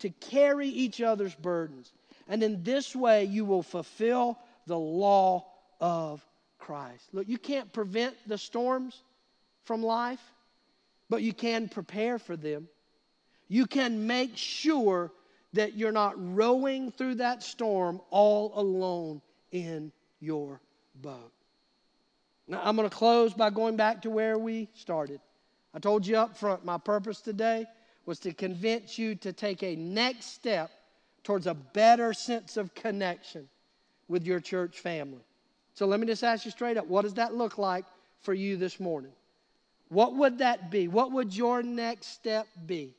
To 0.00 0.10
carry 0.10 0.68
each 0.68 1.00
other's 1.00 1.34
burdens. 1.34 1.92
And 2.28 2.42
in 2.42 2.62
this 2.62 2.94
way, 2.94 3.24
you 3.24 3.44
will 3.44 3.62
fulfill 3.62 4.38
the 4.66 4.78
law 4.78 5.46
of 5.80 6.24
Christ. 6.58 7.08
Look, 7.12 7.28
you 7.28 7.38
can't 7.38 7.72
prevent 7.72 8.16
the 8.26 8.38
storms 8.38 9.02
from 9.64 9.82
life, 9.82 10.20
but 11.08 11.22
you 11.22 11.32
can 11.32 11.68
prepare 11.68 12.18
for 12.18 12.36
them. 12.36 12.68
You 13.48 13.66
can 13.66 14.06
make 14.06 14.36
sure 14.36 15.10
that 15.52 15.74
you're 15.74 15.92
not 15.92 16.14
rowing 16.16 16.90
through 16.90 17.16
that 17.16 17.42
storm 17.42 18.00
all 18.10 18.52
alone 18.54 19.22
in 19.50 19.92
your 20.20 20.60
boat. 20.96 21.32
Now, 22.46 22.60
I'm 22.64 22.76
going 22.76 22.88
to 22.88 22.94
close 22.94 23.34
by 23.34 23.50
going 23.50 23.76
back 23.76 24.02
to 24.02 24.10
where 24.10 24.38
we 24.38 24.68
started. 24.74 25.20
I 25.74 25.78
told 25.78 26.06
you 26.06 26.16
up 26.16 26.36
front, 26.36 26.64
my 26.64 26.78
purpose 26.78 27.20
today 27.20 27.66
was 28.06 28.18
to 28.20 28.32
convince 28.32 28.98
you 28.98 29.14
to 29.16 29.32
take 29.32 29.62
a 29.62 29.76
next 29.76 30.34
step 30.34 30.70
towards 31.24 31.46
a 31.46 31.54
better 31.54 32.14
sense 32.14 32.56
of 32.56 32.74
connection 32.74 33.48
with 34.08 34.26
your 34.26 34.40
church 34.40 34.80
family. 34.80 35.20
So 35.74 35.86
let 35.86 36.00
me 36.00 36.06
just 36.06 36.24
ask 36.24 36.44
you 36.46 36.50
straight 36.50 36.78
up 36.78 36.86
what 36.86 37.02
does 37.02 37.14
that 37.14 37.34
look 37.34 37.58
like 37.58 37.84
for 38.20 38.32
you 38.32 38.56
this 38.56 38.80
morning? 38.80 39.12
What 39.90 40.16
would 40.16 40.38
that 40.38 40.70
be? 40.70 40.88
What 40.88 41.12
would 41.12 41.34
your 41.34 41.62
next 41.62 42.08
step 42.14 42.46
be? 42.66 42.94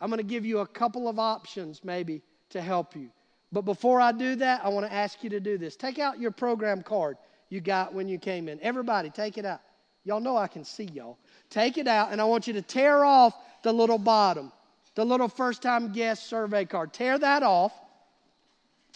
I'm 0.00 0.10
going 0.10 0.18
to 0.18 0.24
give 0.24 0.44
you 0.44 0.58
a 0.58 0.66
couple 0.66 1.08
of 1.08 1.18
options 1.18 1.82
maybe 1.84 2.22
to 2.50 2.60
help 2.60 2.94
you. 2.94 3.10
But 3.50 3.62
before 3.62 4.00
I 4.00 4.12
do 4.12 4.36
that, 4.36 4.64
I 4.64 4.68
want 4.68 4.86
to 4.86 4.92
ask 4.92 5.24
you 5.24 5.30
to 5.30 5.40
do 5.40 5.58
this. 5.58 5.76
Take 5.76 5.98
out 5.98 6.20
your 6.20 6.30
program 6.30 6.82
card 6.82 7.16
you 7.48 7.60
got 7.60 7.94
when 7.94 8.08
you 8.08 8.18
came 8.18 8.48
in. 8.48 8.60
Everybody, 8.60 9.10
take 9.10 9.38
it 9.38 9.44
out. 9.44 9.60
Y'all 10.04 10.20
know 10.20 10.36
I 10.36 10.46
can 10.46 10.64
see 10.64 10.84
y'all. 10.84 11.18
Take 11.50 11.78
it 11.78 11.88
out, 11.88 12.12
and 12.12 12.20
I 12.20 12.24
want 12.24 12.46
you 12.46 12.52
to 12.54 12.62
tear 12.62 13.04
off 13.04 13.34
the 13.62 13.72
little 13.72 13.98
bottom, 13.98 14.52
the 14.94 15.04
little 15.04 15.28
first 15.28 15.62
time 15.62 15.92
guest 15.92 16.28
survey 16.28 16.64
card. 16.64 16.92
Tear 16.92 17.18
that 17.18 17.42
off. 17.42 17.72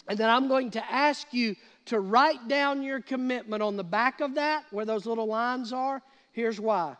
And 0.07 0.17
then 0.17 0.29
I'm 0.29 0.47
going 0.47 0.71
to 0.71 0.91
ask 0.91 1.33
you 1.33 1.55
to 1.85 1.99
write 1.99 2.47
down 2.47 2.83
your 2.83 3.01
commitment 3.01 3.61
on 3.61 3.75
the 3.75 3.83
back 3.83 4.21
of 4.21 4.35
that, 4.35 4.65
where 4.71 4.85
those 4.85 5.05
little 5.05 5.27
lines 5.27 5.73
are. 5.73 6.01
Here's 6.31 6.59
why. 6.59 6.95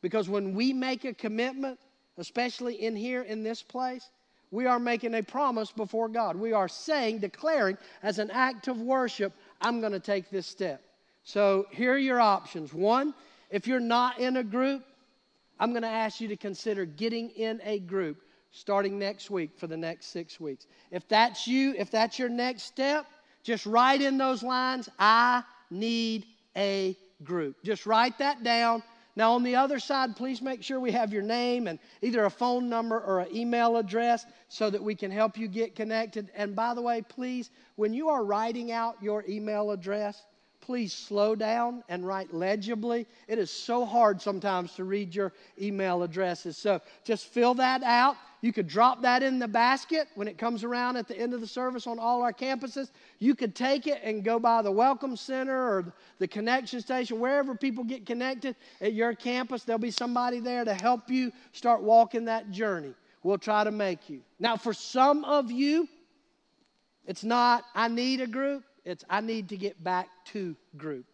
Because 0.00 0.28
when 0.28 0.54
we 0.54 0.72
make 0.72 1.04
a 1.04 1.14
commitment, 1.14 1.78
especially 2.18 2.84
in 2.84 2.94
here 2.96 3.22
in 3.22 3.42
this 3.42 3.62
place, 3.62 4.10
we 4.50 4.66
are 4.66 4.78
making 4.78 5.14
a 5.14 5.22
promise 5.22 5.70
before 5.70 6.08
God. 6.08 6.36
We 6.36 6.52
are 6.52 6.68
saying, 6.68 7.18
declaring 7.18 7.78
as 8.02 8.18
an 8.18 8.30
act 8.30 8.68
of 8.68 8.80
worship, 8.80 9.32
I'm 9.60 9.80
going 9.80 9.92
to 9.92 10.00
take 10.00 10.30
this 10.30 10.46
step. 10.46 10.82
So 11.24 11.66
here 11.70 11.92
are 11.92 11.98
your 11.98 12.20
options. 12.20 12.72
One, 12.72 13.14
if 13.50 13.66
you're 13.66 13.80
not 13.80 14.18
in 14.18 14.38
a 14.38 14.42
group, 14.44 14.84
I'm 15.60 15.72
going 15.72 15.82
to 15.82 15.88
ask 15.88 16.20
you 16.20 16.28
to 16.28 16.36
consider 16.36 16.84
getting 16.84 17.30
in 17.30 17.60
a 17.64 17.80
group. 17.80 18.22
starting 18.50 18.98
next 18.98 19.30
week 19.30 19.50
for 19.56 19.66
the 19.66 19.76
next 19.76 20.06
six 20.06 20.40
weeks. 20.40 20.66
If 20.90 21.06
that's 21.08 21.46
you, 21.46 21.74
if 21.76 21.90
that's 21.90 22.18
your 22.18 22.28
next 22.28 22.62
step, 22.64 23.06
just 23.42 23.66
write 23.66 24.00
in 24.00 24.18
those 24.18 24.42
lines, 24.42 24.88
I 24.98 25.42
need 25.70 26.26
a 26.56 26.96
group. 27.24 27.56
Just 27.64 27.86
write 27.86 28.18
that 28.18 28.42
down. 28.42 28.82
Now, 29.18 29.32
on 29.32 29.42
the 29.42 29.56
other 29.56 29.80
side, 29.80 30.14
please 30.14 30.40
make 30.40 30.62
sure 30.62 30.78
we 30.78 30.92
have 30.92 31.12
your 31.12 31.24
name 31.24 31.66
and 31.66 31.80
either 32.02 32.24
a 32.24 32.30
phone 32.30 32.68
number 32.68 33.00
or 33.00 33.18
an 33.18 33.34
email 33.34 33.76
address 33.76 34.24
so 34.46 34.70
that 34.70 34.80
we 34.80 34.94
can 34.94 35.10
help 35.10 35.36
you 35.36 35.48
get 35.48 35.74
connected. 35.74 36.30
And 36.36 36.54
by 36.54 36.72
the 36.72 36.82
way, 36.82 37.02
please, 37.02 37.50
when 37.74 37.92
you 37.92 38.10
are 38.10 38.22
writing 38.22 38.70
out 38.70 39.02
your 39.02 39.24
email 39.28 39.72
address, 39.72 40.24
please 40.60 40.92
slow 40.92 41.34
down 41.34 41.82
and 41.88 42.06
write 42.06 42.34
legibly. 42.34 43.06
It 43.26 43.38
is 43.38 43.50
so 43.50 43.84
hard 43.84 44.20
sometimes 44.20 44.74
to 44.74 44.84
read 44.84 45.14
your 45.14 45.32
email 45.60 46.02
addresses. 46.02 46.56
So 46.56 46.80
just 47.04 47.26
fill 47.26 47.54
that 47.54 47.82
out. 47.82 48.16
You 48.40 48.52
could 48.52 48.68
drop 48.68 49.02
that 49.02 49.22
in 49.22 49.38
the 49.38 49.48
basket 49.48 50.08
when 50.14 50.28
it 50.28 50.38
comes 50.38 50.62
around 50.62 50.96
at 50.96 51.08
the 51.08 51.18
end 51.18 51.34
of 51.34 51.40
the 51.40 51.46
service 51.46 51.86
on 51.86 51.98
all 51.98 52.22
our 52.22 52.32
campuses. 52.32 52.90
You 53.18 53.34
could 53.34 53.54
take 53.54 53.86
it 53.86 54.00
and 54.04 54.22
go 54.22 54.38
by 54.38 54.62
the 54.62 54.70
Welcome 54.70 55.16
Center 55.16 55.56
or 55.56 55.92
the 56.18 56.28
connection 56.28 56.80
station, 56.80 57.18
wherever 57.18 57.54
people 57.54 57.82
get 57.82 58.06
connected 58.06 58.54
at 58.80 58.92
your 58.92 59.14
campus. 59.14 59.64
There'll 59.64 59.78
be 59.78 59.90
somebody 59.90 60.38
there 60.38 60.64
to 60.64 60.74
help 60.74 61.10
you 61.10 61.32
start 61.52 61.82
walking 61.82 62.26
that 62.26 62.50
journey. 62.50 62.94
We'll 63.22 63.38
try 63.38 63.64
to 63.64 63.72
make 63.72 64.08
you. 64.08 64.20
Now, 64.38 64.56
for 64.56 64.72
some 64.72 65.24
of 65.24 65.50
you, 65.50 65.88
it's 67.06 67.24
not, 67.24 67.64
I 67.74 67.88
need 67.88 68.20
a 68.20 68.26
group. 68.26 68.62
It's 68.84 69.04
I 69.08 69.20
need 69.20 69.48
to 69.50 69.56
get 69.56 69.82
back 69.82 70.08
to 70.26 70.56
group. 70.76 71.06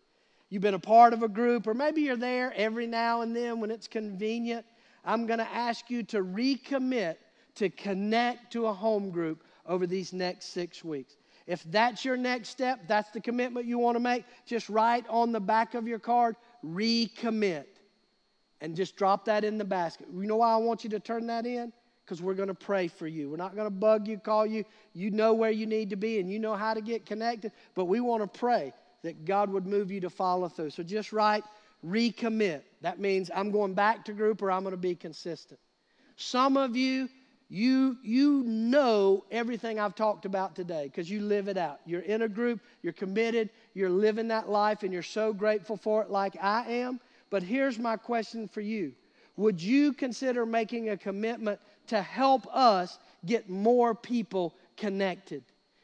You've 0.51 0.63
been 0.63 0.75
a 0.75 0.79
part 0.79 1.13
of 1.13 1.23
a 1.23 1.29
group, 1.29 1.67
or 1.67 1.75
maybe 1.75 2.03
you're 2.03 2.17
there 2.17 2.53
every 2.55 2.87
now 2.87 3.23
and 3.23 3.35
then 3.35 3.61
when 3.61 3.71
it's 3.71 3.89
convenient. 3.89 4.65
I'm 5.05 5.27
going 5.27 5.39
to 5.39 5.49
ask 5.53 5.91
you 5.91 6.03
to 6.05 6.23
recommit 6.23 7.17
to 7.57 7.69
connect 7.71 8.53
to 8.53 8.67
a 8.67 8.73
home 8.73 9.11
group 9.11 9.45
over 9.67 9.87
these 9.87 10.13
next 10.13 10.47
six 10.53 10.85
weeks. 10.85 11.17
If 11.47 11.63
that's 11.71 12.05
your 12.05 12.17
next 12.17 12.49
step, 12.49 12.81
that's 12.89 13.11
the 13.11 13.21
commitment 13.21 13.67
you 13.67 13.79
want 13.79 13.97
to 13.97 14.01
make, 14.01 14.25
just 14.47 14.69
write 14.69 15.05
on 15.09 15.33
the 15.33 15.41
back 15.41 15.75
of 15.75 15.87
your 15.87 15.99
card, 15.99 16.37
recommit. 16.65 17.67
And 18.61 18.75
just 18.75 18.97
drop 18.97 19.27
that 19.27 19.45
in 19.45 19.59
the 19.59 19.65
basket. 19.65 20.07
You 20.11 20.27
know 20.27 20.37
why 20.37 20.53
I 20.53 20.57
want 20.57 20.85
you 20.85 20.91
to 20.91 21.01
turn 21.01 21.27
that 21.27 21.45
in? 21.45 21.71
Because 22.05 22.21
we're 22.21 22.35
going 22.35 22.49
to 22.49 22.55
pray 22.55 22.89
for 22.89 23.07
you. 23.07 23.31
We're 23.31 23.37
not 23.37 23.55
going 23.55 23.67
to 23.67 23.75
bug 23.75 24.07
you, 24.07 24.19
call 24.19 24.47
you. 24.47 24.65
You 24.93 25.11
know 25.11 25.33
where 25.35 25.51
you 25.51 25.67
need 25.67 25.91
to 25.91 25.97
be 25.97 26.21
and 26.21 26.31
you 26.31 26.39
know 26.39 26.55
how 26.55 26.75
to 26.75 26.81
get 26.81 27.07
connected, 27.07 27.53
but 27.75 27.87
we 27.87 28.01
want 28.01 28.23
to 28.23 28.39
pray 28.39 28.73
that 29.03 29.25
God 29.25 29.51
would 29.51 29.67
move 29.67 29.91
you 29.91 30.01
to 30.01 30.11
follow 30.11 30.49
through. 30.49 30.71
So 30.71 30.83
just 30.83 31.13
write 31.13 31.45
recommit. 31.87 32.63
That 32.81 32.99
means 32.99 33.31
I'm 33.35 33.51
going 33.51 33.75
back 33.75 34.05
to 34.07 34.13
group 34.13 34.43
or 34.43 34.51
I'm 34.51 34.63
going 34.63 34.73
to 34.73 34.77
be 34.77 34.95
consistent. 34.95 35.61
Some 36.17 36.57
of 36.57 36.77
you, 36.77 37.09
you, 37.49 37.99
you 38.03 38.43
know 38.45 39.25
everything 39.31 39.79
I've 39.79 39.95
talked 39.95 40.25
about 40.25 40.55
today 40.57 40.85
because 40.85 41.11
you 41.11 41.21
live 41.21 41.49
it 41.49 41.57
out. 41.57 41.81
You're 41.85 42.03
in 42.03 42.23
a 42.23 42.29
group, 42.29 42.61
you're 42.83 42.93
committed, 42.93 43.51
you're 43.75 43.91
living 43.91 44.29
that 44.29 44.49
life, 44.49 44.83
and 44.83 44.93
you're 44.93 45.03
so 45.03 45.33
grateful 45.33 45.77
for 45.77 46.03
it 46.03 46.11
like 46.11 46.37
I 46.41 46.65
am. 46.67 47.01
But 47.31 47.43
here's 47.43 47.79
my 47.79 47.97
question 47.97 48.49
for 48.49 48.61
you 48.61 48.93
Would 49.37 49.61
you 49.61 49.93
consider 49.93 50.47
making 50.47 50.91
a 50.91 50.97
commitment 50.97 51.61
to 51.89 52.01
help 52.03 52.47
us 52.55 52.99
get 53.25 53.49
more 53.49 53.95
people 53.95 54.55
connected. 54.77 55.43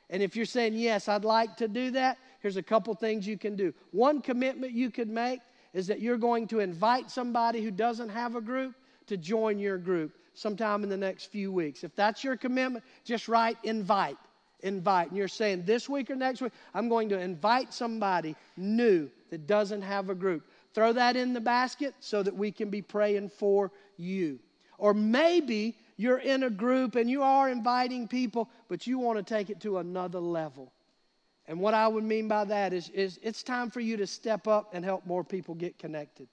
And 0.08 0.22
if 0.22 0.36
you're 0.36 0.44
saying, 0.44 0.74
Yes, 0.74 1.08
I'd 1.08 1.24
like 1.24 1.56
to 1.58 1.68
do 1.68 1.92
that, 1.92 2.18
here's 2.40 2.56
a 2.56 2.62
couple 2.62 2.94
things 2.94 3.26
you 3.26 3.38
can 3.38 3.56
do. 3.56 3.72
One 3.92 4.20
commitment 4.20 4.72
you 4.72 4.90
could 4.90 5.08
make 5.08 5.40
is 5.72 5.86
that 5.86 6.00
you're 6.00 6.18
going 6.18 6.48
to 6.48 6.60
invite 6.60 7.10
somebody 7.10 7.62
who 7.62 7.70
doesn't 7.70 8.08
have 8.08 8.34
a 8.34 8.40
group 8.40 8.74
to 9.06 9.16
join 9.16 9.58
your 9.58 9.78
group 9.78 10.12
sometime 10.34 10.82
in 10.82 10.88
the 10.88 10.96
next 10.96 11.26
few 11.26 11.52
weeks. 11.52 11.84
If 11.84 11.94
that's 11.94 12.24
your 12.24 12.36
commitment, 12.36 12.84
just 13.04 13.28
write 13.28 13.56
invite. 13.62 14.16
Invite. 14.62 15.08
And 15.08 15.16
you're 15.16 15.28
saying 15.28 15.64
this 15.64 15.88
week 15.88 16.10
or 16.10 16.16
next 16.16 16.42
week, 16.42 16.52
I'm 16.74 16.88
going 16.88 17.08
to 17.10 17.18
invite 17.18 17.72
somebody 17.72 18.36
new 18.56 19.10
that 19.30 19.46
doesn't 19.46 19.82
have 19.82 20.10
a 20.10 20.14
group. 20.14 20.44
Throw 20.74 20.92
that 20.92 21.16
in 21.16 21.32
the 21.32 21.40
basket 21.40 21.94
so 22.00 22.22
that 22.22 22.34
we 22.34 22.52
can 22.52 22.70
be 22.70 22.82
praying 22.82 23.30
for 23.30 23.72
you. 23.96 24.38
Or 24.78 24.94
maybe 24.94 25.76
you're 26.00 26.18
in 26.18 26.44
a 26.44 26.50
group 26.50 26.94
and 26.94 27.10
you 27.10 27.22
are 27.22 27.50
inviting 27.50 28.08
people, 28.08 28.48
but 28.68 28.86
you 28.86 28.98
want 28.98 29.18
to 29.18 29.22
take 29.22 29.50
it 29.50 29.60
to 29.60 29.78
another 29.78 30.18
level. 30.18 30.72
And 31.46 31.60
what 31.60 31.74
I 31.74 31.86
would 31.88 32.04
mean 32.04 32.26
by 32.26 32.44
that 32.44 32.72
is, 32.72 32.88
is 32.90 33.18
it's 33.22 33.42
time 33.42 33.70
for 33.70 33.80
you 33.80 33.96
to 33.98 34.06
step 34.06 34.48
up 34.48 34.70
and 34.72 34.84
help 34.84 35.04
more 35.04 35.22
people 35.22 35.54
get 35.54 35.78
connected. 35.78 36.28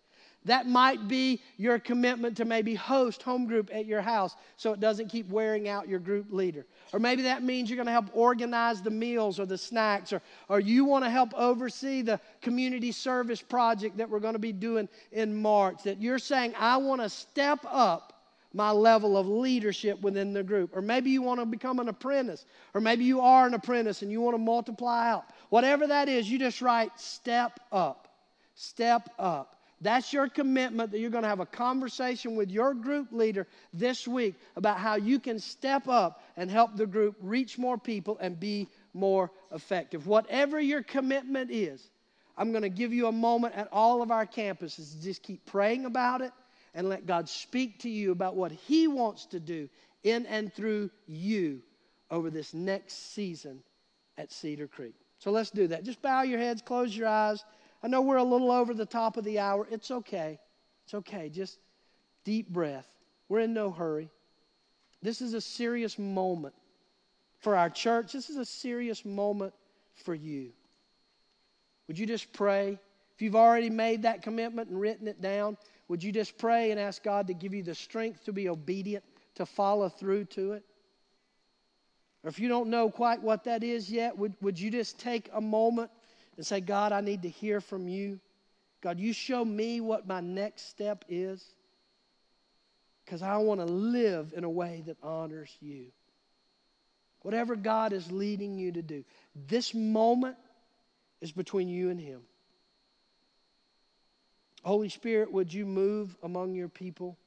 That 0.45 0.67
might 0.67 1.10
be 1.10 1.41
your 1.58 1.80
commitment 1.80 2.38
to 2.38 2.45
maybe 2.45 2.75
host 2.75 3.21
home 3.21 3.45
group 3.45 3.69
at 3.73 3.86
your 3.86 3.99
house 3.99 4.38
so 4.56 4.71
it 4.71 4.80
doesn't 4.80 5.10
keep 5.10 5.27
wearing 5.30 5.67
out 5.67 5.89
your 5.89 5.99
group 5.99 6.32
leader. 6.32 6.65
Or 6.93 6.99
maybe 6.99 7.23
that 7.23 7.43
means 7.43 7.69
you're 7.69 7.75
going 7.75 7.88
to 7.88 7.91
help 7.91 8.10
organize 8.13 8.82
the 8.82 8.89
meals 8.89 9.38
or 9.38 9.45
the 9.45 9.58
snacks, 9.58 10.13
or, 10.13 10.21
or 10.47 10.62
you 10.62 10.86
want 10.86 11.03
to 11.03 11.10
help 11.10 11.34
oversee 11.34 12.01
the 12.01 12.21
community 12.41 12.93
service 12.93 13.41
project 13.41 13.97
that 13.97 14.10
we're 14.10 14.21
going 14.21 14.34
to 14.34 14.39
be 14.39 14.53
doing 14.53 14.88
in 15.12 15.36
March. 15.36 15.84
That 15.84 16.01
you're 16.01 16.19
saying, 16.19 16.53
I 16.58 16.77
want 16.77 17.01
to 17.01 17.10
step 17.10 17.60
up 17.69 18.13
my 18.53 18.71
level 18.71 19.17
of 19.17 19.27
leadership 19.27 20.01
within 20.01 20.33
the 20.33 20.43
group. 20.43 20.75
Or 20.75 20.81
maybe 20.81 21.10
you 21.10 21.21
want 21.21 21.39
to 21.39 21.45
become 21.45 21.79
an 21.79 21.89
apprentice. 21.89 22.45
Or 22.73 22.81
maybe 22.81 23.03
you 23.03 23.21
are 23.21 23.45
an 23.45 23.53
apprentice 23.53 24.01
and 24.01 24.12
you 24.12 24.21
want 24.21 24.36
to 24.36 24.39
multiply 24.39 25.10
out. 25.10 25.25
Whatever 25.49 25.88
that 25.88 26.10
is, 26.10 26.29
you 26.29 26.39
just 26.39 26.62
write 26.62 26.97
step 26.99 27.60
up. 27.71 28.07
Step 28.55 29.10
up. 29.19 29.55
That's 29.81 30.12
your 30.12 30.27
commitment 30.27 30.91
that 30.91 30.99
you're 30.99 31.12
going 31.12 31.23
to 31.23 31.29
have 31.29 31.39
a 31.39 31.45
conversation 31.45 32.36
with 32.36 32.49
your 32.49 32.73
group 32.73 33.12
leader 33.12 33.45
this 33.73 34.07
week 34.07 34.33
about 34.55 34.79
how 34.79 34.95
you 34.95 35.19
can 35.19 35.38
step 35.38 35.88
up 35.88 36.23
and 36.36 36.49
help 36.49 36.75
the 36.75 36.88
group 36.88 37.15
reach 37.21 37.60
more 37.60 37.77
people 37.77 38.17
and 38.19 38.39
be 38.39 38.67
more 38.95 39.29
effective. 39.53 40.07
Whatever 40.07 40.60
your 40.60 40.81
commitment 40.81 41.51
is, 41.51 41.91
I'm 42.39 42.51
going 42.51 42.63
to 42.63 42.69
give 42.69 42.91
you 42.91 43.05
a 43.05 43.12
moment 43.12 43.53
at 43.53 43.69
all 43.71 44.01
of 44.01 44.10
our 44.10 44.25
campuses. 44.25 45.01
Just 45.03 45.21
keep 45.21 45.45
praying 45.45 45.86
about 45.86 46.21
it 46.21 46.31
and 46.77 46.87
let 46.87 47.07
God 47.07 47.27
speak 47.27 47.79
to 47.79 47.89
you 47.89 48.11
about 48.11 48.35
what 48.35 48.51
He 48.51 48.87
wants 48.87 49.25
to 49.25 49.39
do 49.39 49.67
in 50.03 50.27
and 50.27 50.53
through 50.53 50.91
you 51.07 51.63
over 52.11 52.29
this 52.29 52.53
next 52.53 53.13
season 53.13 53.63
at 54.19 54.31
Cedar 54.31 54.67
Creek. 54.67 54.93
So 55.17 55.31
let's 55.31 55.49
do 55.49 55.67
that. 55.69 55.83
Just 55.83 56.03
bow 56.03 56.21
your 56.21 56.37
heads, 56.37 56.61
close 56.61 56.95
your 56.95 57.07
eyes. 57.07 57.43
I 57.81 57.87
know 57.87 58.01
we're 58.01 58.17
a 58.17 58.23
little 58.23 58.51
over 58.51 58.75
the 58.75 58.85
top 58.85 59.17
of 59.17 59.23
the 59.23 59.39
hour. 59.39 59.67
It's 59.71 59.89
okay. 59.89 60.39
It's 60.85 60.93
okay. 60.93 61.29
Just 61.29 61.57
deep 62.23 62.47
breath. 62.47 62.87
We're 63.27 63.39
in 63.39 63.55
no 63.55 63.71
hurry. 63.71 64.11
This 65.01 65.19
is 65.19 65.33
a 65.33 65.41
serious 65.41 65.97
moment 65.97 66.53
for 67.39 67.55
our 67.55 67.71
church. 67.71 68.13
This 68.13 68.29
is 68.29 68.37
a 68.37 68.45
serious 68.45 69.03
moment 69.03 69.55
for 69.95 70.13
you. 70.13 70.51
Would 71.87 71.97
you 71.97 72.05
just 72.05 72.31
pray? 72.33 72.77
If 73.15 73.23
you've 73.23 73.35
already 73.35 73.71
made 73.71 74.03
that 74.03 74.21
commitment 74.21 74.69
and 74.69 74.79
written 74.79 75.07
it 75.07 75.21
down, 75.21 75.57
would 75.88 76.04
you 76.04 76.12
just 76.12 76.38
pray 76.38 76.71
and 76.71 76.80
ask 76.80 77.04
God 77.04 77.28
to 77.28 77.34
give 77.34 77.54
you 77.54 77.63
the 77.63 77.76
strength 77.76 78.26
to 78.26 78.34
be 78.34 78.50
obedient, 78.50 79.04
to 79.36 79.45
follow 79.45 79.89
through 79.89 80.26
to 80.26 80.54
it? 80.54 80.63
Or 82.23 82.30
if 82.30 82.39
you 82.39 82.50
don't 82.50 82.69
know 82.69 82.89
quite 82.89 83.21
what 83.21 83.45
that 83.45 83.63
is 83.63 83.89
yet, 83.89 84.17
would, 84.17 84.34
would 84.41 84.60
you 84.60 84.69
just 84.69 85.00
take 85.00 85.30
a 85.34 85.39
moment 85.39 85.91
and 86.36 86.45
say, 86.45 86.60
God, 86.60 86.91
I 86.91 87.02
need 87.02 87.21
to 87.21 87.30
hear 87.30 87.62
from 87.62 87.88
you? 87.88 88.19
God, 88.82 89.00
you 89.00 89.13
show 89.13 89.43
me 89.43 89.82
what 89.82 90.08
my 90.08 90.19
next 90.19 90.69
step 90.69 91.06
is 91.08 91.43
because 93.06 93.21
I 93.21 93.38
want 93.38 93.62
to 93.62 93.65
live 93.65 94.34
in 94.36 94.43
a 94.43 94.50
way 94.50 94.84
that 94.86 94.97
honors 95.02 95.56
you. 95.62 95.86
Whatever 97.21 97.56
God 97.56 97.93
is 97.93 98.12
leading 98.12 98.58
you 98.58 98.73
to 98.73 98.82
do, 98.82 99.06
this 99.47 99.73
moment 99.73 100.36
is 101.21 101.32
between 101.32 101.69
you 101.69 101.89
and 101.89 102.00
Him. 102.00 102.21
Holy 104.67 104.89
Spirit, 104.89 105.32
would 105.32 105.53
you 105.53 105.65
move 105.65 106.13
among 106.23 106.53
your 106.53 106.67
people? 106.67 107.17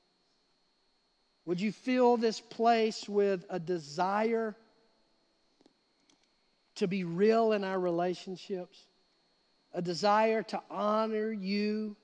Would 1.46 1.59
you 1.59 1.72
fill 1.72 2.18
this 2.18 2.38
place 2.38 3.09
with 3.09 3.46
a 3.48 3.59
desire 3.59 4.55
to 6.74 6.87
be 6.87 7.05
real 7.05 7.53
in 7.53 7.64
our 7.64 7.81
relationships? 7.81 8.79
A 9.72 9.81
desire 9.81 10.42
to 10.42 10.61
honor 10.70 11.33
you 11.33 11.96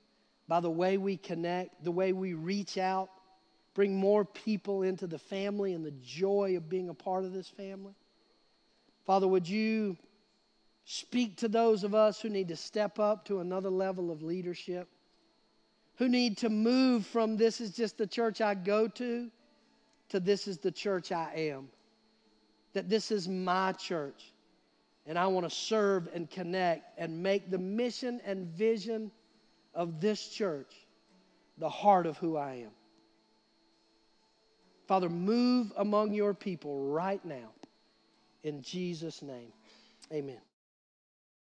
by 0.48 0.60
the 0.60 0.70
way 0.70 0.96
we 0.96 1.18
connect, 1.18 1.84
the 1.84 1.92
way 1.92 2.14
we 2.14 2.32
reach 2.32 2.78
out, 2.78 3.10
bring 3.74 3.94
more 3.94 4.24
people 4.24 4.84
into 4.84 5.06
the 5.06 5.18
family 5.18 5.74
and 5.74 5.84
the 5.84 5.94
joy 6.02 6.56
of 6.56 6.70
being 6.70 6.88
a 6.88 6.94
part 6.94 7.26
of 7.26 7.34
this 7.34 7.48
family? 7.48 7.92
Father, 9.04 9.28
would 9.28 9.46
you 9.46 9.98
speak 10.86 11.36
to 11.36 11.48
those 11.48 11.84
of 11.84 11.94
us 11.94 12.22
who 12.22 12.30
need 12.30 12.48
to 12.48 12.56
step 12.56 12.98
up 12.98 13.26
to 13.26 13.40
another 13.40 13.68
level 13.68 14.10
of 14.10 14.22
leadership? 14.22 14.88
Who 15.96 16.08
need 16.08 16.38
to 16.38 16.48
move 16.48 17.06
from 17.06 17.36
this 17.36 17.60
is 17.60 17.72
just 17.72 17.98
the 17.98 18.06
church 18.06 18.40
I 18.40 18.54
go 18.54 18.88
to 18.88 19.30
to 20.10 20.20
this 20.20 20.46
is 20.46 20.58
the 20.58 20.70
church 20.70 21.10
I 21.12 21.32
am. 21.34 21.68
That 22.74 22.88
this 22.88 23.10
is 23.10 23.26
my 23.28 23.72
church. 23.72 24.32
And 25.06 25.18
I 25.18 25.26
want 25.28 25.48
to 25.48 25.54
serve 25.54 26.08
and 26.14 26.30
connect 26.30 26.98
and 26.98 27.22
make 27.22 27.50
the 27.50 27.58
mission 27.58 28.20
and 28.26 28.46
vision 28.46 29.10
of 29.74 30.00
this 30.00 30.28
church 30.28 30.72
the 31.58 31.68
heart 31.68 32.06
of 32.06 32.18
who 32.18 32.36
I 32.36 32.54
am. 32.54 32.70
Father, 34.86 35.08
move 35.08 35.72
among 35.76 36.12
your 36.12 36.34
people 36.34 36.88
right 36.88 37.24
now. 37.24 37.50
In 38.42 38.62
Jesus' 38.62 39.22
name, 39.22 39.52
amen. 40.12 40.45